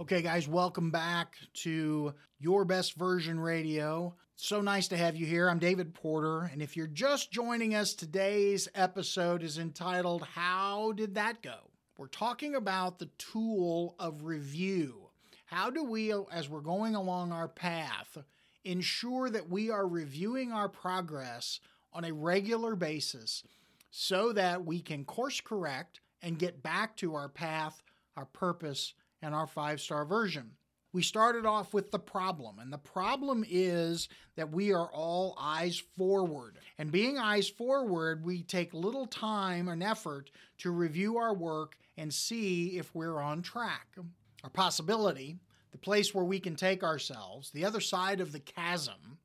Okay, 0.00 0.22
guys, 0.22 0.48
welcome 0.48 0.90
back 0.90 1.36
to 1.54 2.14
Your 2.38 2.64
Best 2.64 2.96
Version 2.96 3.38
Radio. 3.38 4.16
So 4.42 4.62
nice 4.62 4.88
to 4.88 4.96
have 4.96 5.16
you 5.16 5.26
here. 5.26 5.50
I'm 5.50 5.58
David 5.58 5.92
Porter, 5.92 6.48
and 6.50 6.62
if 6.62 6.74
you're 6.74 6.86
just 6.86 7.30
joining 7.30 7.74
us, 7.74 7.92
today's 7.92 8.68
episode 8.74 9.42
is 9.42 9.58
entitled 9.58 10.22
How 10.22 10.92
Did 10.92 11.14
That 11.16 11.42
Go? 11.42 11.70
We're 11.98 12.06
talking 12.06 12.54
about 12.54 12.98
the 12.98 13.10
tool 13.18 13.94
of 13.98 14.24
review. 14.24 15.10
How 15.44 15.68
do 15.68 15.84
we, 15.84 16.14
as 16.32 16.48
we're 16.48 16.60
going 16.60 16.94
along 16.94 17.32
our 17.32 17.48
path, 17.48 18.16
ensure 18.64 19.28
that 19.28 19.50
we 19.50 19.68
are 19.68 19.86
reviewing 19.86 20.52
our 20.52 20.70
progress 20.70 21.60
on 21.92 22.06
a 22.06 22.14
regular 22.14 22.74
basis 22.74 23.44
so 23.90 24.32
that 24.32 24.64
we 24.64 24.80
can 24.80 25.04
course 25.04 25.42
correct 25.42 26.00
and 26.22 26.38
get 26.38 26.62
back 26.62 26.96
to 26.96 27.14
our 27.14 27.28
path, 27.28 27.82
our 28.16 28.24
purpose, 28.24 28.94
and 29.20 29.34
our 29.34 29.46
five 29.46 29.82
star 29.82 30.06
version. 30.06 30.52
We 30.92 31.02
started 31.02 31.46
off 31.46 31.72
with 31.72 31.92
the 31.92 32.00
problem, 32.00 32.58
and 32.58 32.72
the 32.72 32.78
problem 32.78 33.44
is 33.48 34.08
that 34.34 34.50
we 34.50 34.72
are 34.72 34.90
all 34.92 35.36
eyes 35.38 35.78
forward. 35.78 36.58
And 36.78 36.90
being 36.90 37.16
eyes 37.16 37.48
forward, 37.48 38.24
we 38.24 38.42
take 38.42 38.74
little 38.74 39.06
time 39.06 39.68
and 39.68 39.82
effort 39.84 40.30
to 40.58 40.72
review 40.72 41.16
our 41.16 41.32
work 41.32 41.76
and 41.96 42.12
see 42.12 42.78
if 42.78 42.92
we're 42.94 43.20
on 43.20 43.42
track. 43.42 43.96
Our 44.42 44.50
possibility, 44.50 45.38
the 45.70 45.78
place 45.78 46.12
where 46.12 46.24
we 46.24 46.40
can 46.40 46.56
take 46.56 46.82
ourselves, 46.82 47.50
the 47.50 47.64
other 47.64 47.80
side 47.80 48.20
of 48.20 48.32
the 48.32 48.40
chasm, 48.40 49.18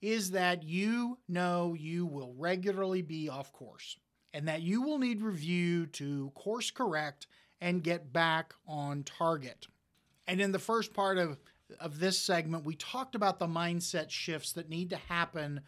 is 0.00 0.30
that 0.30 0.62
you 0.62 1.18
know 1.28 1.74
you 1.78 2.06
will 2.06 2.32
regularly 2.38 3.02
be 3.02 3.28
off 3.28 3.52
course 3.52 3.96
and 4.32 4.48
that 4.48 4.62
you 4.62 4.82
will 4.82 4.98
need 4.98 5.22
review 5.22 5.86
to 5.86 6.30
course 6.34 6.70
correct 6.70 7.26
and 7.60 7.82
get 7.82 8.12
back 8.12 8.54
on 8.66 9.02
target. 9.02 9.66
And 10.26 10.40
in 10.40 10.52
the 10.52 10.58
first 10.58 10.92
part 10.92 11.18
of, 11.18 11.38
of 11.80 11.98
this 11.98 12.18
segment, 12.18 12.64
we 12.64 12.74
talked 12.74 13.14
about 13.14 13.38
the 13.38 13.46
mindset 13.46 14.10
shifts 14.10 14.52
that 14.52 14.68
need 14.68 14.90
to 14.90 14.96
happen. 14.96 15.60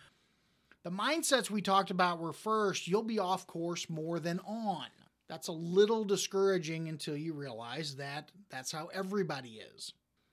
The 0.84 0.90
mindsets 0.90 1.50
we 1.50 1.62
talked 1.62 1.90
about 1.90 2.20
were 2.20 2.32
first, 2.32 2.88
you'll 2.88 3.02
be 3.02 3.18
off 3.18 3.46
course 3.46 3.88
more 3.88 4.18
than 4.18 4.40
on. 4.40 4.86
That's 5.28 5.48
a 5.48 5.52
little 5.52 6.04
discouraging 6.04 6.88
until 6.88 7.16
you 7.16 7.34
realize 7.34 7.96
that 7.96 8.30
that's 8.48 8.72
how 8.72 8.86
everybody 8.94 9.60
is. 9.74 9.92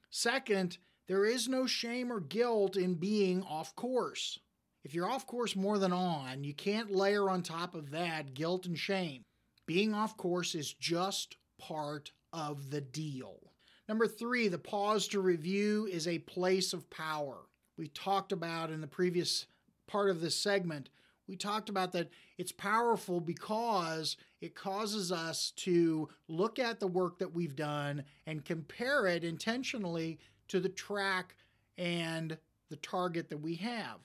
Second, 0.10 0.78
there 1.08 1.26
is 1.26 1.48
no 1.48 1.68
shame 1.68 2.12
or 2.12 2.20
guilt 2.20 2.78
in 2.78 2.96
being 2.96 3.44
off 3.44 3.76
course. 3.76 4.40
If 4.86 4.94
you're 4.94 5.10
off 5.10 5.28
course 5.28 5.56
more 5.56 5.78
than 5.78 5.92
on, 5.92 6.44
you 6.44 6.54
can't 6.54 6.92
layer 6.92 7.30
on 7.30 7.44
top 7.44 7.76
of 7.76 7.92
that 7.92 8.34
guilt 8.34 8.66
and 8.66 8.78
shame. 8.78 9.24
Being 9.66 9.94
off 9.94 10.16
course 10.16 10.56
is 10.56 10.74
just 10.74 11.38
part 11.60 12.12
of 12.32 12.70
the 12.70 12.82
deal. 12.82 13.40
Number 13.88 14.08
three, 14.08 14.48
the 14.48 14.58
pause 14.58 15.08
to 15.10 15.19
review 15.19 15.88
is 15.91 16.08
a 16.08 16.19
place 16.19 16.74
of 16.74 16.89
power. 16.89 17.38
We 17.78 17.89
talked 17.89 18.32
about 18.32 18.71
in 18.71 18.82
the 18.82 18.88
previous 18.88 19.45
part 19.88 20.10
of 20.10 20.21
this 20.21 20.36
segment, 20.36 20.89
we 21.28 21.36
talked 21.36 21.69
about 21.69 21.91
that 21.93 22.10
it's 22.38 22.52
powerful 22.52 23.19
because 23.19 24.17
it 24.41 24.56
causes 24.56 25.12
us 25.12 25.52
to 25.58 26.10
look 26.28 26.60
at 26.60 26.80
the 26.80 26.88
work 26.88 27.17
that 27.19 27.34
we've 27.34 27.56
done 27.56 28.04
and 28.28 28.45
compare 28.45 29.08
it 29.08 29.24
intentionally 29.24 30.19
to 30.50 30.60
the 30.60 30.69
track 30.69 31.36
and 31.78 32.38
the 32.69 32.76
target 32.78 33.30
that 33.30 33.41
we 33.41 33.56
have. 33.56 34.00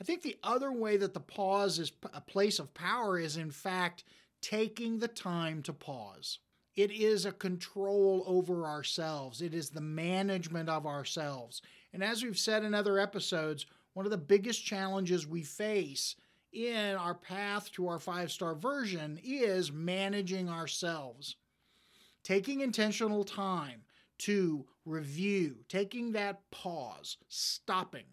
I 0.00 0.04
think 0.04 0.22
the 0.22 0.36
other 0.42 0.72
way 0.72 0.96
that 0.96 1.14
the 1.14 1.20
pause 1.20 1.78
is 1.78 1.92
a 2.12 2.20
place 2.20 2.58
of 2.58 2.74
power 2.74 3.18
is, 3.18 3.36
in 3.36 3.52
fact, 3.52 4.04
taking 4.40 4.98
the 4.98 5.08
time 5.08 5.62
to 5.62 5.72
pause. 5.72 6.40
It 6.76 6.90
is 6.90 7.24
a 7.24 7.32
control 7.32 8.24
over 8.26 8.66
ourselves, 8.66 9.42
it 9.42 9.54
is 9.54 9.70
the 9.70 9.80
management 9.80 10.68
of 10.68 10.86
ourselves. 10.86 11.62
And 11.92 12.02
as 12.02 12.22
we've 12.22 12.38
said 12.38 12.64
in 12.64 12.74
other 12.74 12.98
episodes, 12.98 13.66
one 13.92 14.06
of 14.06 14.10
the 14.10 14.18
biggest 14.18 14.64
challenges 14.64 15.26
we 15.26 15.42
face 15.42 16.16
in 16.52 16.96
our 16.96 17.14
path 17.14 17.70
to 17.72 17.88
our 17.88 17.98
five 17.98 18.30
star 18.30 18.54
version 18.54 19.20
is 19.22 19.72
managing 19.72 20.48
ourselves. 20.48 21.36
Taking 22.22 22.60
intentional 22.60 23.22
time 23.22 23.82
to 24.18 24.64
review, 24.84 25.56
taking 25.68 26.12
that 26.12 26.48
pause, 26.50 27.18
stopping, 27.28 28.06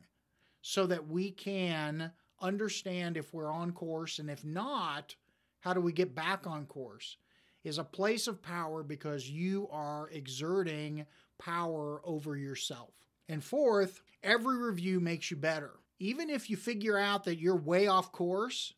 so 0.62 0.86
that 0.88 1.08
we 1.08 1.32
can 1.32 2.12
understand 2.42 3.18
if 3.18 3.34
we're 3.34 3.52
on 3.52 3.72
course, 3.72 4.20
and 4.20 4.30
if 4.30 4.44
not, 4.44 5.16
how 5.62 5.74
do 5.74 5.82
we 5.82 5.94
get 5.94 6.14
back 6.14 6.46
on 6.46 6.66
course? 6.66 7.18
Is 7.64 7.78
a 7.78 7.84
place 7.84 8.28
of 8.28 8.42
power 8.42 8.84
because 8.84 9.30
you 9.30 9.68
are 9.72 10.10
exerting 10.10 11.06
power 11.40 12.02
over 12.04 12.36
yourself. 12.36 12.94
And 13.30 13.44
fourth, 13.44 14.02
every 14.24 14.58
review 14.58 15.00
makes 15.00 15.32
you 15.32 15.38
better. 15.38 15.72
Even 16.00 16.30
if 16.30 16.50
you 16.50 16.58
figure 16.58 16.98
out 16.98 17.24
that 17.26 17.40
you're 17.40 17.56
way 17.56 17.88
off 17.88 18.12
course, 18.12 18.74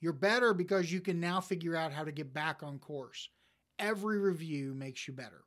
you're 0.00 0.12
better 0.12 0.54
because 0.54 0.92
you 0.92 1.00
can 1.00 1.18
now 1.18 1.40
figure 1.40 1.74
out 1.74 1.92
how 1.92 2.04
to 2.04 2.12
get 2.12 2.32
back 2.32 2.62
on 2.62 2.78
course. 2.78 3.28
Every 3.78 4.18
review 4.18 4.74
makes 4.74 5.08
you 5.08 5.14
better. 5.14 5.44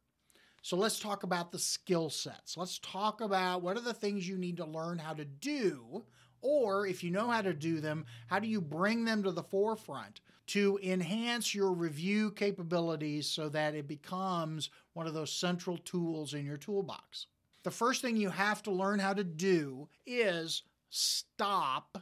So 0.62 0.76
let's 0.76 1.00
talk 1.00 1.24
about 1.24 1.52
the 1.52 1.60
skill 1.60 2.10
sets. 2.10 2.58
Let's 2.58 2.80
talk 2.80 3.22
about 3.22 3.62
what 3.62 3.78
are 3.78 3.82
the 3.82 3.94
things 3.94 4.28
you 4.28 4.38
need 4.38 4.58
to 4.58 4.66
learn 4.66 4.98
how 4.98 5.14
to 5.14 5.24
do, 5.24 6.04
or 6.41 6.88
if 6.88 7.04
you 7.04 7.12
know 7.12 7.30
how 7.30 7.41
to 7.41 7.54
do 7.54 7.80
them, 7.80 8.06
how 8.28 8.39
do 8.39 8.47
you 8.47 8.62
bring 8.62 9.06
them 9.06 9.23
to 9.23 9.32
the 9.32 9.43
forefront 9.43 10.21
to 10.47 10.80
enhance 10.82 11.54
your 11.54 11.73
review 11.73 12.32
capabilities 12.32 13.28
so 13.28 13.50
that 13.50 13.76
it 13.76 13.88
becomes 13.88 14.69
one 14.93 15.06
of 15.06 15.13
those 15.13 15.32
central 15.32 15.78
tools 15.78 16.34
in 16.34 16.45
your 16.45 16.58
toolbox. 16.58 17.28
The 17.63 17.71
first 17.71 18.02
thing 18.02 18.15
you 18.15 18.30
have 18.30 18.63
to 18.63 18.71
learn 18.71 19.00
how 19.00 19.13
to 19.13 19.26
do 19.26 19.89
is 20.06 20.63
stop 20.89 22.02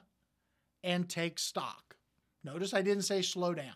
and 0.83 1.09
take 1.09 1.39
stock. 1.39 1.95
Notice 2.43 2.75
I 2.75 2.83
didn't 2.83 3.03
say 3.03 3.23
slow 3.23 3.55
down. 3.55 3.73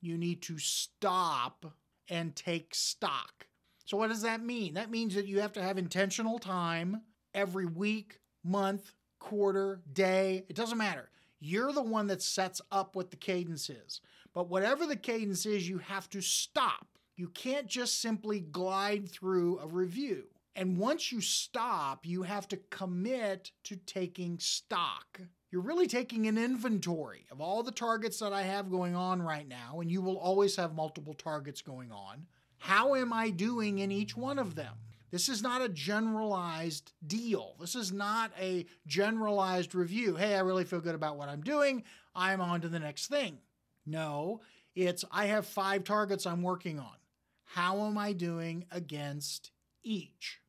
You 0.00 0.18
need 0.18 0.42
to 0.42 0.58
stop 0.58 1.64
and 2.08 2.34
take 2.34 2.74
stock. 2.74 3.46
So, 3.84 3.96
what 3.96 4.08
does 4.08 4.22
that 4.22 4.42
mean? 4.42 4.74
That 4.74 4.90
means 4.90 5.14
that 5.14 5.26
you 5.26 5.40
have 5.40 5.52
to 5.52 5.62
have 5.62 5.78
intentional 5.78 6.38
time 6.38 7.02
every 7.34 7.66
week, 7.66 8.18
month, 8.44 8.92
quarter, 9.18 9.80
day. 9.92 10.44
It 10.48 10.56
doesn't 10.56 10.78
matter. 10.78 11.10
You're 11.40 11.72
the 11.72 11.82
one 11.82 12.08
that 12.08 12.22
sets 12.22 12.60
up 12.70 12.96
what 12.96 13.10
the 13.10 13.16
cadence 13.16 13.70
is. 13.70 14.00
But 14.34 14.48
whatever 14.48 14.86
the 14.86 14.96
cadence 14.96 15.46
is, 15.46 15.68
you 15.68 15.78
have 15.78 16.08
to 16.10 16.20
stop. 16.20 16.86
You 17.16 17.28
can't 17.28 17.66
just 17.66 18.00
simply 18.00 18.40
glide 18.40 19.10
through 19.10 19.58
a 19.58 19.66
review. 19.66 20.24
And 20.54 20.76
once 20.76 21.12
you 21.12 21.20
stop, 21.20 22.04
you 22.04 22.22
have 22.22 22.48
to 22.48 22.56
commit 22.70 23.52
to 23.64 23.76
taking 23.76 24.38
stock. 24.38 25.20
You're 25.50 25.62
really 25.62 25.86
taking 25.86 26.26
an 26.26 26.36
inventory 26.36 27.26
of 27.30 27.40
all 27.40 27.62
the 27.62 27.72
targets 27.72 28.18
that 28.18 28.32
I 28.32 28.42
have 28.42 28.70
going 28.70 28.94
on 28.94 29.22
right 29.22 29.48
now, 29.48 29.80
and 29.80 29.90
you 29.90 30.02
will 30.02 30.18
always 30.18 30.56
have 30.56 30.74
multiple 30.74 31.14
targets 31.14 31.62
going 31.62 31.90
on. 31.90 32.26
How 32.58 32.94
am 32.96 33.12
I 33.12 33.30
doing 33.30 33.78
in 33.78 33.90
each 33.90 34.16
one 34.16 34.38
of 34.38 34.56
them? 34.56 34.74
This 35.10 35.28
is 35.28 35.42
not 35.42 35.62
a 35.62 35.68
generalized 35.68 36.92
deal. 37.06 37.54
This 37.60 37.74
is 37.74 37.92
not 37.92 38.30
a 38.38 38.66
generalized 38.86 39.74
review. 39.74 40.16
Hey, 40.16 40.34
I 40.34 40.40
really 40.40 40.64
feel 40.64 40.80
good 40.80 40.94
about 40.94 41.16
what 41.16 41.28
I'm 41.28 41.40
doing. 41.40 41.82
I'm 42.14 42.40
on 42.40 42.60
to 42.60 42.68
the 42.68 42.78
next 42.78 43.06
thing. 43.08 43.38
No, 43.86 44.42
it's 44.74 45.04
I 45.10 45.26
have 45.26 45.46
five 45.46 45.84
targets 45.84 46.26
I'm 46.26 46.42
working 46.42 46.78
on. 46.78 46.96
how 47.44 47.86
am 47.86 47.96
I 47.96 48.12
doing 48.12 48.66
against 48.70 49.50
each? 49.82 50.40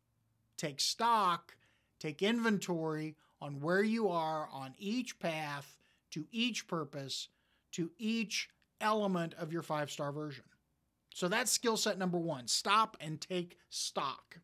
Take 0.58 0.82
stock, 0.82 1.56
take 2.00 2.22
inventory 2.22 3.16
on 3.42 3.62
where 3.62 3.82
you 3.82 4.10
are 4.10 4.50
on 4.52 4.74
each 4.78 5.18
path 5.20 5.78
to 6.12 6.26
each 6.32 6.68
purpose, 6.68 7.30
to 7.72 7.92
each 7.98 8.50
element 8.82 9.34
of 9.40 9.54
your 9.54 9.62
five 9.62 9.90
star 9.90 10.12
version. 10.12 10.44
So 11.14 11.30
that's 11.30 11.52
skill 11.52 11.78
set 11.78 11.98
number 11.98 12.18
one 12.18 12.48
stop 12.48 12.98
and 13.00 13.22
take 13.22 13.58
stock. 13.70 14.40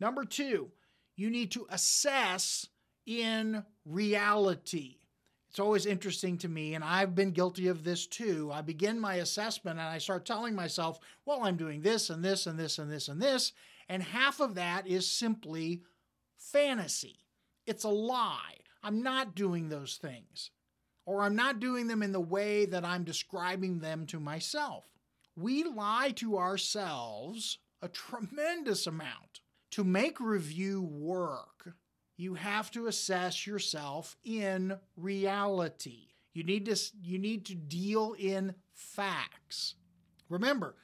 Number 0.00 0.24
two, 0.24 0.70
you 1.16 1.30
need 1.30 1.50
to 1.52 1.66
assess 1.70 2.66
in 3.06 3.64
reality. 3.84 4.96
It's 5.50 5.58
always 5.58 5.84
interesting 5.84 6.38
to 6.38 6.48
me, 6.48 6.74
and 6.74 6.84
I've 6.84 7.14
been 7.14 7.32
guilty 7.32 7.66
of 7.68 7.82
this 7.82 8.06
too. 8.06 8.50
I 8.52 8.62
begin 8.62 9.00
my 9.00 9.16
assessment 9.16 9.78
and 9.78 9.88
I 9.88 9.98
start 9.98 10.24
telling 10.24 10.54
myself, 10.54 11.00
well, 11.26 11.42
I'm 11.42 11.56
doing 11.56 11.82
this 11.82 12.08
and 12.08 12.24
this 12.24 12.46
and 12.46 12.58
this 12.58 12.78
and 12.78 12.90
this 12.90 13.08
and 13.08 13.20
this. 13.20 13.52
And 13.88 14.02
half 14.02 14.40
of 14.40 14.54
that 14.54 14.86
is 14.86 15.10
simply 15.10 15.82
fantasy. 16.38 17.18
It's 17.66 17.84
a 17.84 17.88
lie. 17.88 18.58
I'm 18.82 19.02
not 19.02 19.34
doing 19.34 19.68
those 19.68 19.98
things, 20.00 20.52
or 21.04 21.22
I'm 21.22 21.36
not 21.36 21.60
doing 21.60 21.88
them 21.88 22.02
in 22.02 22.12
the 22.12 22.20
way 22.20 22.64
that 22.66 22.84
I'm 22.84 23.04
describing 23.04 23.80
them 23.80 24.06
to 24.06 24.20
myself. 24.20 24.84
We 25.36 25.64
lie 25.64 26.12
to 26.16 26.38
ourselves 26.38 27.58
a 27.82 27.88
tremendous 27.88 28.86
amount. 28.86 29.39
To 29.72 29.84
make 29.84 30.18
review 30.20 30.82
work, 30.82 31.74
you 32.16 32.34
have 32.34 32.70
to 32.72 32.86
assess 32.86 33.46
yourself 33.46 34.16
in 34.24 34.78
reality. 34.96 36.08
You 36.32 36.44
need 36.44 36.66
to 36.66 36.76
you 37.02 37.18
need 37.18 37.46
to 37.46 37.54
deal 37.54 38.14
in 38.18 38.54
facts. 38.72 39.74
Remember, 40.28 40.76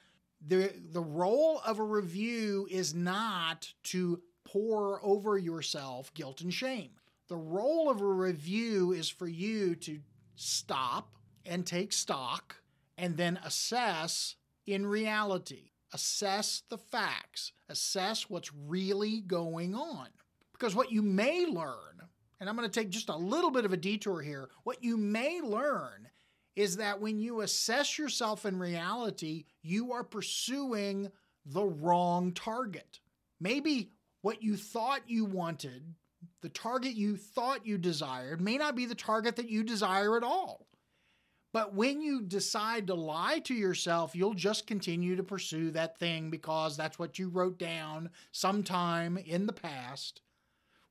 the 0.47 0.73
the 0.93 1.03
role 1.03 1.61
of 1.65 1.79
a 1.79 1.85
review 1.85 2.67
is 2.71 2.95
not 2.95 3.73
to 3.85 4.23
pour 4.45 5.05
over 5.05 5.37
yourself 5.37 6.15
guilt 6.15 6.41
and 6.41 6.55
shame. 6.55 6.91
The 7.29 7.37
role 7.37 7.91
of 7.91 8.01
a 8.01 8.07
review 8.07 8.93
is 8.93 9.09
for 9.09 9.27
you 9.27 9.75
to 9.77 10.01
stop 10.37 11.17
and 11.45 11.67
take 11.67 11.93
stock 11.93 12.57
and 12.97 13.17
then 13.17 13.39
assess 13.45 14.37
in 14.67 14.87
reality. 14.87 15.73
Assess 15.93 16.63
the 16.69 16.79
facts, 16.79 17.53
assess 17.69 18.29
what's 18.29 18.53
really 18.53 19.21
going 19.21 19.75
on. 19.75 20.09
Because 20.53 20.75
what 20.75 20.91
you 20.91 21.03
may 21.03 21.47
learn, 21.47 22.03
and 22.41 22.49
I'm 22.49 22.57
going 22.57 22.69
to 22.69 22.81
take 22.81 22.91
just 22.91 23.09
a 23.09 23.17
little 23.17 23.51
bit 23.51 23.65
of 23.65 23.73
a 23.73 23.77
detour 23.77 24.21
here, 24.21 24.49
what 24.65 24.83
you 24.83 24.97
may 24.97 25.41
learn 25.41 26.09
is 26.57 26.79
that 26.79 27.01
when 27.01 27.19
you 27.19 27.43
assess 27.43 27.99
yourself 27.99 28.47
in 28.47 28.59
reality, 28.59 29.45
you 29.63 29.93
are 29.93 30.03
pursuing 30.03 31.11
the 31.45 31.65
wrong 31.65 32.33
target. 32.33 33.01
Maybe 33.41 33.91
what 34.23 34.43
you 34.43 34.57
thought 34.57 35.03
you 35.07 35.25
wanted, 35.25 35.95
the 36.41 36.49
target 36.49 36.95
you 36.95 37.17
thought 37.17 37.67
you 37.67 37.79
desired, 37.79 38.41
may 38.41 38.57
not 38.57 38.75
be 38.75 38.87
the 38.87 38.95
target 38.95 39.37
that 39.37 39.51
you 39.51 39.63
desire 39.63 40.17
at 40.17 40.25
all. 40.25 40.67
But 41.57 41.73
when 41.73 42.03
you 42.03 42.21
decide 42.21 42.87
to 42.89 42.95
lie 42.95 43.39
to 43.45 43.55
yourself, 43.55 44.15
you'll 44.15 44.35
just 44.35 44.67
continue 44.67 45.17
to 45.17 45.23
pursue 45.23 45.71
that 45.71 45.99
thing 45.99 46.29
because 46.29 46.77
that's 46.77 46.99
what 46.99 47.19
you 47.19 47.31
wrote 47.31 47.59
down 47.59 48.11
sometime 48.31 49.17
in 49.17 49.47
the 49.47 49.55
past 49.55 50.21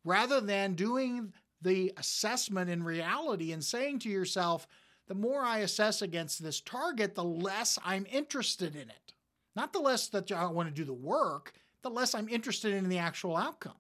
rather 0.04 0.42
than 0.42 0.74
doing 0.74 1.34
the 1.62 1.94
assessment 1.98 2.72
in 2.72 2.82
reality 2.82 3.52
and 3.52 3.64
saying 3.64 4.00
to 4.00 4.10
yourself, 4.10 4.66
the 5.06 5.14
more 5.14 5.44
I 5.44 5.60
assess 5.60 6.02
against 6.02 6.42
this 6.42 6.62
target, 6.62 7.14
the 7.14 7.24
less 7.24 7.78
I'm 7.86 8.08
interested 8.12 8.76
in 8.76 8.90
it. 8.90 9.14
Not 9.56 9.72
the 9.72 9.82
less 9.82 10.08
that 10.08 10.32
I 10.32 10.48
want 10.48 10.68
to 10.68 10.74
do 10.74 10.84
the 10.84 10.94
work, 10.94 11.54
the 11.84 11.92
less 11.92 12.16
I'm 12.16 12.28
interested 12.28 12.74
in 12.74 12.90
the 12.90 12.98
actual 12.98 13.38
outcome. 13.38 13.74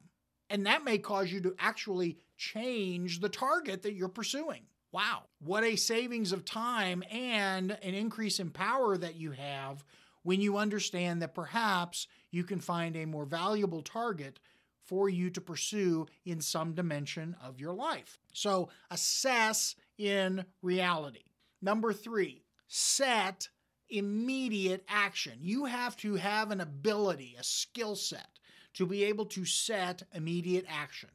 And 0.51 0.67
that 0.67 0.85
may 0.85 0.99
cause 0.99 1.31
you 1.31 1.41
to 1.41 1.55
actually 1.57 2.19
change 2.37 3.21
the 3.21 3.29
target 3.29 3.81
that 3.81 3.93
you're 3.93 4.07
pursuing. 4.07 4.67
Wow, 4.95 5.23
what 5.39 5.65
a 5.65 5.75
savings 5.75 6.31
of 6.31 6.45
time 6.45 7.03
and 7.11 7.77
an 7.81 7.93
increase 7.93 8.39
in 8.39 8.49
power 8.49 8.95
that 8.95 9.15
you 9.15 9.31
have 9.31 9.83
when 10.23 10.39
you 10.39 10.55
understand 10.55 11.21
that 11.21 11.35
perhaps 11.35 12.07
you 12.31 12.45
can 12.45 12.61
find 12.61 12.95
a 12.95 13.03
more 13.03 13.25
valuable 13.25 13.81
target 13.81 14.39
for 14.85 15.09
you 15.09 15.29
to 15.31 15.41
pursue 15.41 16.05
in 16.23 16.39
some 16.39 16.71
dimension 16.71 17.35
of 17.43 17.59
your 17.59 17.73
life. 17.73 18.17
So 18.31 18.69
assess 18.89 19.75
in 19.97 20.45
reality. 20.61 21.25
Number 21.61 21.91
three, 21.91 22.45
set 22.69 23.49
immediate 23.89 24.85
action. 24.87 25.39
You 25.41 25.65
have 25.65 25.97
to 25.97 26.15
have 26.15 26.51
an 26.51 26.61
ability, 26.61 27.35
a 27.37 27.43
skill 27.43 27.97
set 27.97 28.39
to 28.75 28.85
be 28.85 29.03
able 29.03 29.25
to 29.25 29.43
set 29.43 30.03
immediate 30.13 30.65
action. 30.69 31.09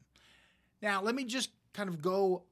Now, 0.83 1.01
let 1.01 1.15
me 1.15 1.23
just 1.25 1.49
kind 1.73 1.89
of 1.89 1.99
go 1.99 2.43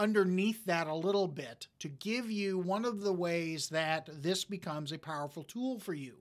underneath 0.00 0.64
that 0.64 0.88
a 0.88 0.94
little 0.94 1.28
bit 1.28 1.68
to 1.78 1.88
give 1.88 2.30
you 2.30 2.58
one 2.58 2.84
of 2.84 3.02
the 3.02 3.12
ways 3.12 3.68
that 3.68 4.08
this 4.12 4.44
becomes 4.44 4.90
a 4.90 4.98
powerful 4.98 5.44
tool 5.44 5.78
for 5.78 5.94
you 5.94 6.16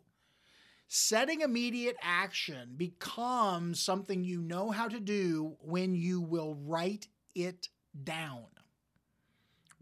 setting 0.89 1.41
immediate 1.41 1.95
action 2.01 2.73
becomes 2.75 3.79
something 3.79 4.23
you 4.23 4.41
know 4.41 4.71
how 4.71 4.87
to 4.87 4.99
do 4.99 5.55
when 5.61 5.93
you 5.95 6.19
will 6.19 6.55
write 6.65 7.07
it 7.35 7.69
down. 8.03 8.45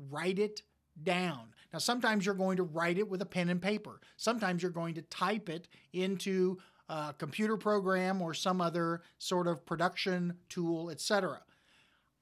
Write 0.09 0.37
it 0.37 0.61
down. 1.01 1.53
Now, 1.71 1.79
sometimes 1.79 2.25
you're 2.25 2.35
going 2.35 2.57
to 2.57 2.63
write 2.63 2.97
it 2.97 3.09
with 3.09 3.21
a 3.21 3.25
pen 3.25 3.49
and 3.49 3.61
paper. 3.61 4.01
Sometimes 4.17 4.61
you're 4.61 4.71
going 4.71 4.95
to 4.95 5.01
type 5.03 5.47
it 5.47 5.69
into 5.93 6.57
a 6.89 7.15
computer 7.17 7.55
program 7.55 8.21
or 8.21 8.33
some 8.33 8.59
other 8.59 9.01
sort 9.17 9.47
of 9.47 9.65
production 9.65 10.33
tool, 10.49 10.89
etc. 10.89 11.41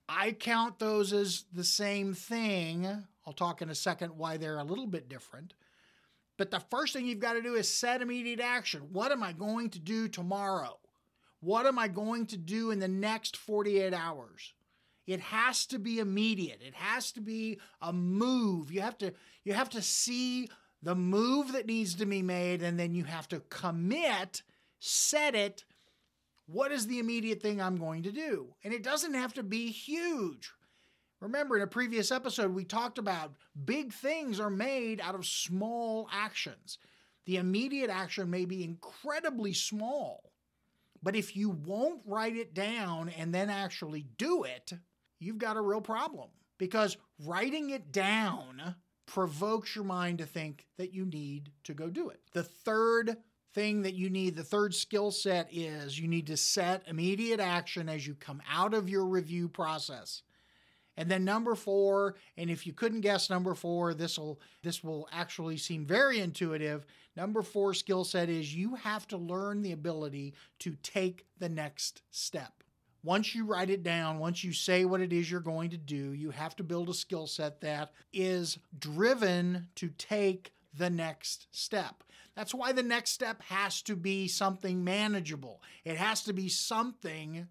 I 0.07 0.31
count 0.31 0.79
those 0.79 1.13
as 1.13 1.45
the 1.51 1.63
same 1.63 2.13
thing. 2.13 2.87
I'll 3.25 3.33
talk 3.33 3.61
in 3.61 3.69
a 3.69 3.75
second 3.75 4.17
why 4.17 4.37
they're 4.37 4.59
a 4.59 4.63
little 4.63 4.87
bit 4.87 5.09
different. 5.09 5.53
But 6.37 6.51
the 6.51 6.59
first 6.59 6.93
thing 6.93 7.07
you've 7.07 7.19
got 7.19 7.33
to 7.33 7.41
do 7.41 7.55
is 7.55 7.69
set 7.69 8.01
immediate 8.01 8.39
action. 8.39 8.89
What 8.91 9.11
am 9.11 9.23
I 9.23 9.31
going 9.33 9.69
to 9.71 9.79
do 9.79 10.07
tomorrow? 10.07 10.77
What 11.39 11.65
am 11.65 11.79
I 11.79 11.87
going 11.87 12.25
to 12.27 12.37
do 12.37 12.71
in 12.71 12.79
the 12.79 12.87
next 12.87 13.37
48 13.37 13.93
hours? 13.93 14.53
It 15.07 15.19
has 15.19 15.65
to 15.67 15.79
be 15.79 15.99
immediate. 15.99 16.61
It 16.65 16.73
has 16.73 17.11
to 17.13 17.21
be 17.21 17.59
a 17.81 17.93
move. 17.93 18.71
You 18.71 18.81
have 18.81 18.97
to 18.99 19.13
you 19.43 19.53
have 19.53 19.69
to 19.71 19.81
see 19.81 20.49
the 20.81 20.95
move 20.95 21.53
that 21.53 21.67
needs 21.67 21.95
to 21.95 22.05
be 22.05 22.21
made 22.21 22.63
and 22.63 22.79
then 22.79 22.95
you 22.95 23.03
have 23.03 23.27
to 23.29 23.41
commit, 23.41 24.41
set 24.79 25.35
it. 25.35 25.63
What 26.47 26.71
is 26.71 26.85
the 26.85 26.99
immediate 26.99 27.41
thing 27.41 27.61
I'm 27.61 27.77
going 27.77 28.03
to 28.03 28.11
do? 28.11 28.53
And 28.63 28.73
it 28.73 28.83
doesn't 28.83 29.13
have 29.13 29.33
to 29.33 29.43
be 29.43 29.71
huge. 29.71 30.51
Remember, 31.19 31.55
in 31.55 31.63
a 31.63 31.67
previous 31.67 32.11
episode, 32.11 32.53
we 32.53 32.65
talked 32.65 32.97
about 32.97 33.33
big 33.65 33.93
things 33.93 34.39
are 34.39 34.49
made 34.49 35.01
out 35.01 35.15
of 35.15 35.25
small 35.25 36.07
actions. 36.11 36.77
The 37.25 37.37
immediate 37.37 37.89
action 37.89 38.29
may 38.29 38.45
be 38.45 38.63
incredibly 38.63 39.53
small, 39.53 40.31
but 41.01 41.15
if 41.15 41.35
you 41.35 41.49
won't 41.49 42.01
write 42.05 42.35
it 42.35 42.53
down 42.53 43.09
and 43.09 43.33
then 43.33 43.49
actually 43.49 44.05
do 44.17 44.43
it, 44.43 44.73
you've 45.19 45.39
got 45.39 45.57
a 45.57 45.61
real 45.61 45.81
problem 45.81 46.29
because 46.59 46.97
writing 47.23 47.71
it 47.71 47.91
down 47.91 48.75
provokes 49.07 49.75
your 49.75 49.85
mind 49.85 50.19
to 50.19 50.25
think 50.25 50.67
that 50.77 50.93
you 50.93 51.05
need 51.05 51.51
to 51.63 51.73
go 51.73 51.89
do 51.89 52.09
it. 52.09 52.19
The 52.33 52.43
third 52.43 53.17
thing 53.55 53.81
that 53.83 53.95
you 53.95 54.09
need, 54.09 54.35
the 54.35 54.43
third 54.43 54.75
skill 54.75 55.09
set 55.09 55.47
is 55.51 55.97
you 55.97 56.07
need 56.07 56.27
to 56.27 56.37
set 56.37 56.83
immediate 56.87 57.39
action 57.39 57.87
as 57.87 58.05
you 58.05 58.13
come 58.13 58.41
out 58.51 58.73
of 58.73 58.89
your 58.89 59.05
review 59.05 59.47
process. 59.47 60.21
And 60.97 61.09
then 61.09 61.25
number 61.25 61.55
four, 61.55 62.15
and 62.37 62.49
if 62.49 62.67
you 62.67 62.73
couldn't 62.73 63.01
guess 63.01 63.29
number 63.29 63.53
four, 63.53 63.93
this 63.93 64.17
will 64.17 64.39
this 64.61 64.83
will 64.83 65.07
actually 65.11 65.57
seem 65.57 65.85
very 65.85 66.19
intuitive. 66.19 66.85
Number 67.17 67.41
four 67.41 67.73
skill 67.73 68.03
set 68.03 68.29
is 68.29 68.53
you 68.53 68.75
have 68.75 69.07
to 69.07 69.17
learn 69.17 69.61
the 69.61 69.71
ability 69.71 70.35
to 70.59 70.75
take 70.83 71.25
the 71.39 71.49
next 71.49 72.01
step. 72.11 72.63
Once 73.03 73.35
you 73.35 73.45
write 73.45 73.69
it 73.69 73.83
down, 73.83 74.19
once 74.19 74.43
you 74.43 74.51
say 74.51 74.83
what 74.83 75.01
it 75.01 75.13
is 75.13 75.29
you're 75.29 75.39
going 75.39 75.69
to 75.69 75.77
do, 75.77 76.13
you 76.13 76.31
have 76.31 76.55
to 76.55 76.63
build 76.63 76.89
a 76.89 76.93
skill 76.93 77.27
set 77.27 77.61
that 77.61 77.91
is 78.11 78.57
driven 78.79 79.67
to 79.75 79.89
take 79.97 80.54
the 80.77 80.89
next 80.89 81.47
step. 81.51 82.03
That's 82.35 82.53
why 82.53 82.73
the 82.73 82.83
next 82.83 83.11
step 83.11 83.41
has 83.43 83.81
to 83.83 83.95
be 83.95 84.27
something 84.27 84.83
manageable. 84.83 85.61
It 85.83 85.97
has 85.97 86.23
to 86.23 86.33
be 86.33 86.49
something 86.49 87.47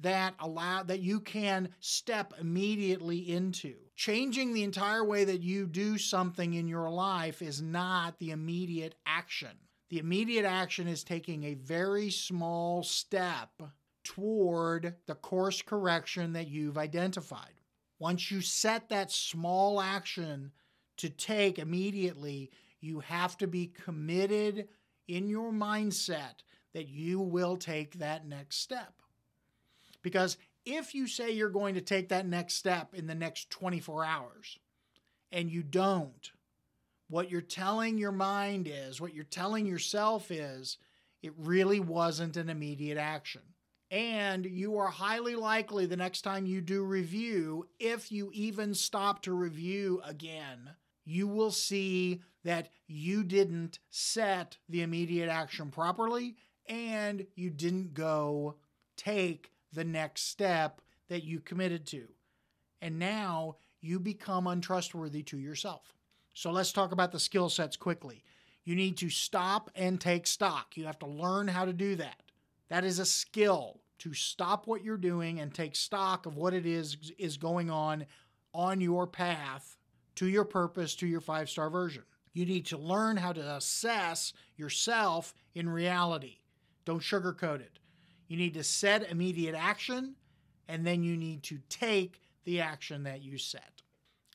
that 0.00 0.34
allow 0.38 0.82
that 0.82 1.00
you 1.00 1.20
can 1.20 1.70
step 1.80 2.34
immediately 2.38 3.18
into. 3.18 3.74
Changing 3.94 4.52
the 4.52 4.62
entire 4.62 5.02
way 5.02 5.24
that 5.24 5.40
you 5.40 5.66
do 5.66 5.96
something 5.96 6.52
in 6.52 6.68
your 6.68 6.90
life 6.90 7.40
is 7.40 7.62
not 7.62 8.18
the 8.18 8.30
immediate 8.30 8.94
action. 9.06 9.56
The 9.88 9.98
immediate 9.98 10.44
action 10.44 10.86
is 10.86 11.02
taking 11.02 11.44
a 11.44 11.54
very 11.54 12.10
small 12.10 12.82
step 12.82 13.62
toward 14.04 14.94
the 15.06 15.14
course 15.14 15.62
correction 15.62 16.34
that 16.34 16.48
you've 16.48 16.76
identified. 16.76 17.54
Once 17.98 18.30
you 18.30 18.42
set 18.42 18.90
that 18.90 19.10
small 19.10 19.80
action 19.80 20.52
to 20.98 21.08
take 21.08 21.58
immediately, 21.58 22.50
you 22.86 23.00
have 23.00 23.36
to 23.38 23.46
be 23.46 23.66
committed 23.66 24.68
in 25.08 25.28
your 25.28 25.52
mindset 25.52 26.42
that 26.72 26.88
you 26.88 27.20
will 27.20 27.56
take 27.56 27.98
that 27.98 28.26
next 28.26 28.58
step. 28.58 28.94
Because 30.02 30.36
if 30.64 30.94
you 30.94 31.06
say 31.06 31.30
you're 31.30 31.48
going 31.48 31.74
to 31.74 31.80
take 31.80 32.08
that 32.10 32.26
next 32.26 32.54
step 32.54 32.94
in 32.94 33.06
the 33.06 33.14
next 33.14 33.50
24 33.50 34.04
hours 34.04 34.58
and 35.32 35.50
you 35.50 35.62
don't, 35.62 36.30
what 37.08 37.30
you're 37.30 37.40
telling 37.40 37.98
your 37.98 38.12
mind 38.12 38.68
is, 38.72 39.00
what 39.00 39.14
you're 39.14 39.24
telling 39.24 39.66
yourself 39.66 40.30
is, 40.30 40.78
it 41.22 41.32
really 41.38 41.80
wasn't 41.80 42.36
an 42.36 42.48
immediate 42.48 42.98
action. 42.98 43.42
And 43.90 44.44
you 44.44 44.78
are 44.78 44.88
highly 44.88 45.36
likely 45.36 45.86
the 45.86 45.96
next 45.96 46.22
time 46.22 46.46
you 46.46 46.60
do 46.60 46.82
review, 46.82 47.68
if 47.78 48.10
you 48.10 48.30
even 48.32 48.74
stop 48.74 49.22
to 49.22 49.32
review 49.32 50.00
again, 50.04 50.70
you 51.06 51.26
will 51.28 51.52
see 51.52 52.20
that 52.44 52.68
you 52.86 53.24
didn't 53.24 53.78
set 53.90 54.58
the 54.68 54.82
immediate 54.82 55.30
action 55.30 55.70
properly 55.70 56.36
and 56.68 57.26
you 57.36 57.48
didn't 57.48 57.94
go 57.94 58.56
take 58.96 59.52
the 59.72 59.84
next 59.84 60.28
step 60.28 60.80
that 61.08 61.24
you 61.24 61.40
committed 61.40 61.86
to. 61.86 62.08
And 62.82 62.98
now 62.98 63.56
you 63.80 64.00
become 64.00 64.46
untrustworthy 64.46 65.22
to 65.24 65.38
yourself. 65.38 65.94
So 66.34 66.50
let's 66.50 66.72
talk 66.72 66.92
about 66.92 67.12
the 67.12 67.20
skill 67.20 67.48
sets 67.48 67.76
quickly. 67.76 68.22
You 68.64 68.74
need 68.74 68.96
to 68.98 69.08
stop 69.08 69.70
and 69.76 70.00
take 70.00 70.26
stock. 70.26 70.76
You 70.76 70.86
have 70.86 70.98
to 70.98 71.06
learn 71.06 71.46
how 71.48 71.64
to 71.64 71.72
do 71.72 71.94
that. 71.96 72.20
That 72.68 72.84
is 72.84 72.98
a 72.98 73.06
skill 73.06 73.80
to 73.98 74.12
stop 74.12 74.66
what 74.66 74.82
you're 74.82 74.96
doing 74.96 75.40
and 75.40 75.54
take 75.54 75.76
stock 75.76 76.26
of 76.26 76.36
what 76.36 76.52
it 76.52 76.66
is 76.66 76.96
is 77.16 77.36
going 77.36 77.70
on 77.70 78.06
on 78.52 78.80
your 78.80 79.06
path 79.06 79.75
to 80.16 80.26
your 80.26 80.44
purpose 80.44 80.94
to 80.96 81.06
your 81.06 81.20
five 81.20 81.48
star 81.48 81.70
version. 81.70 82.02
You 82.32 82.44
need 82.44 82.66
to 82.66 82.76
learn 82.76 83.16
how 83.16 83.32
to 83.32 83.54
assess 83.56 84.32
yourself 84.56 85.34
in 85.54 85.68
reality. 85.68 86.38
Don't 86.84 87.00
sugarcoat 87.00 87.60
it. 87.60 87.78
You 88.28 88.36
need 88.36 88.54
to 88.54 88.64
set 88.64 89.10
immediate 89.10 89.54
action 89.54 90.16
and 90.68 90.86
then 90.86 91.02
you 91.02 91.16
need 91.16 91.42
to 91.44 91.60
take 91.68 92.20
the 92.44 92.60
action 92.60 93.04
that 93.04 93.22
you 93.22 93.38
set. 93.38 93.82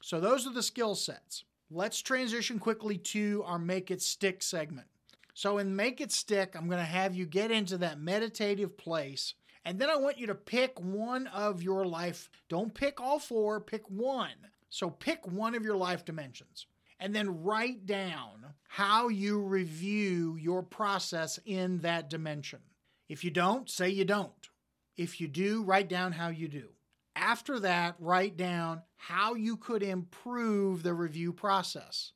So, 0.01 0.19
those 0.19 0.47
are 0.47 0.53
the 0.53 0.63
skill 0.63 0.95
sets. 0.95 1.43
Let's 1.69 2.01
transition 2.01 2.59
quickly 2.59 2.97
to 2.97 3.43
our 3.45 3.59
Make 3.59 3.91
It 3.91 4.01
Stick 4.01 4.41
segment. 4.41 4.87
So, 5.33 5.57
in 5.59 5.75
Make 5.75 6.01
It 6.01 6.11
Stick, 6.11 6.55
I'm 6.55 6.67
going 6.67 6.79
to 6.79 6.85
have 6.85 7.15
you 7.15 7.25
get 7.25 7.51
into 7.51 7.77
that 7.79 7.99
meditative 7.99 8.77
place. 8.77 9.35
And 9.63 9.79
then 9.79 9.89
I 9.89 9.95
want 9.95 10.17
you 10.17 10.27
to 10.27 10.35
pick 10.35 10.79
one 10.79 11.27
of 11.27 11.61
your 11.61 11.85
life. 11.85 12.29
Don't 12.49 12.73
pick 12.73 12.99
all 12.99 13.19
four, 13.19 13.61
pick 13.61 13.87
one. 13.89 14.33
So, 14.73 14.89
pick 14.89 15.27
one 15.27 15.53
of 15.53 15.65
your 15.65 15.75
life 15.75 16.05
dimensions 16.05 16.65
and 16.97 17.13
then 17.13 17.43
write 17.43 17.85
down 17.85 18.53
how 18.69 19.09
you 19.09 19.41
review 19.41 20.37
your 20.39 20.63
process 20.63 21.37
in 21.45 21.79
that 21.79 22.09
dimension. 22.09 22.59
If 23.09 23.25
you 23.25 23.31
don't, 23.31 23.69
say 23.69 23.89
you 23.89 24.05
don't. 24.05 24.49
If 24.95 25.19
you 25.19 25.27
do, 25.27 25.61
write 25.63 25.89
down 25.89 26.13
how 26.13 26.29
you 26.29 26.47
do. 26.47 26.69
After 27.17 27.59
that, 27.59 27.95
write 27.99 28.37
down 28.37 28.83
how 28.95 29.33
you 29.33 29.57
could 29.57 29.83
improve 29.83 30.83
the 30.83 30.93
review 30.93 31.33
process. 31.33 32.13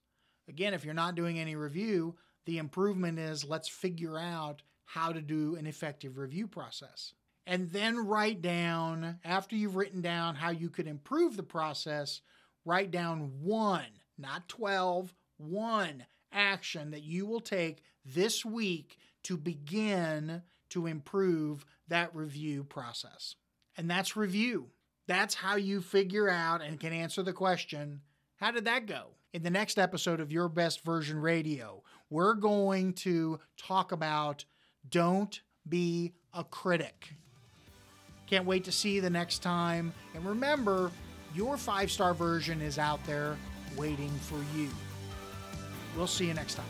Again, 0.48 0.74
if 0.74 0.86
you're 0.86 0.94
not 0.94 1.15
doing 1.15 1.38
any 1.38 1.58
review, 1.58 2.15
the 2.46 2.58
improvement 2.58 3.20
is 3.20 3.44
let's 3.44 3.68
figure 3.68 4.18
out 4.18 4.62
how 4.86 5.12
to 5.12 5.20
do 5.20 5.58
an 5.58 5.68
effective 5.68 6.18
review 6.18 6.48
process. 6.48 7.13
And 7.46 7.70
then 7.72 8.08
write 8.08 8.41
down, 8.41 9.20
after 9.26 9.58
you've 9.58 9.76
written 9.76 10.02
down 10.02 10.36
how 10.36 10.52
you 10.52 10.70
could 10.70 10.88
improve 10.88 11.36
the 11.36 11.44
process, 11.44 12.22
write 12.65 12.91
down 12.91 13.32
one, 13.41 13.86
not 14.17 14.49
12, 14.49 15.13
one 15.38 16.06
action 16.32 16.91
that 16.91 17.04
you 17.04 17.25
will 17.25 17.39
take 17.39 17.82
this 18.04 18.43
week 18.43 18.97
to 19.23 19.38
begin 19.38 20.41
to 20.69 20.88
improve 20.88 21.65
that 21.88 22.13
review 22.15 22.63
process. 22.63 23.36
And 23.78 23.89
that's 23.89 24.17
review. 24.17 24.67
That's 25.08 25.36
how 25.36 25.56
you 25.56 25.82
figure 25.82 26.30
out 26.30 26.62
and 26.62 26.80
can 26.80 26.91
answer 26.91 27.23
the 27.23 27.34
question 27.34 28.01
how 28.38 28.51
did 28.51 28.65
that 28.65 28.86
go? 28.86 29.12
In 29.34 29.43
the 29.43 29.49
next 29.49 29.80
episode 29.80 30.19
of 30.19 30.32
Your 30.32 30.49
Best 30.49 30.84
Version 30.84 31.17
Radio, 31.17 31.84
we're 32.10 32.34
going 32.34 32.93
to 32.93 33.39
talk 33.58 33.93
about 33.93 34.43
don't 34.89 35.39
be 35.67 36.13
a 36.34 36.43
critic. 36.43 37.13
Can't 38.28 38.45
wait 38.45 38.65
to 38.65 38.71
see 38.73 38.95
you 38.95 39.01
the 39.01 39.10
next 39.10 39.39
time. 39.39 39.93
And 40.13 40.25
remember, 40.25 40.91
your 41.36 41.58
five 41.58 41.91
star 41.91 42.13
version 42.13 42.62
is 42.62 42.80
out 42.80 43.06
there 43.06 43.36
waiting 43.76 44.12
for 44.21 44.38
you. 44.58 44.69
We'll 45.95 46.08
see 46.08 46.28
you 46.28 46.34
next 46.34 46.56
time. 46.56 46.65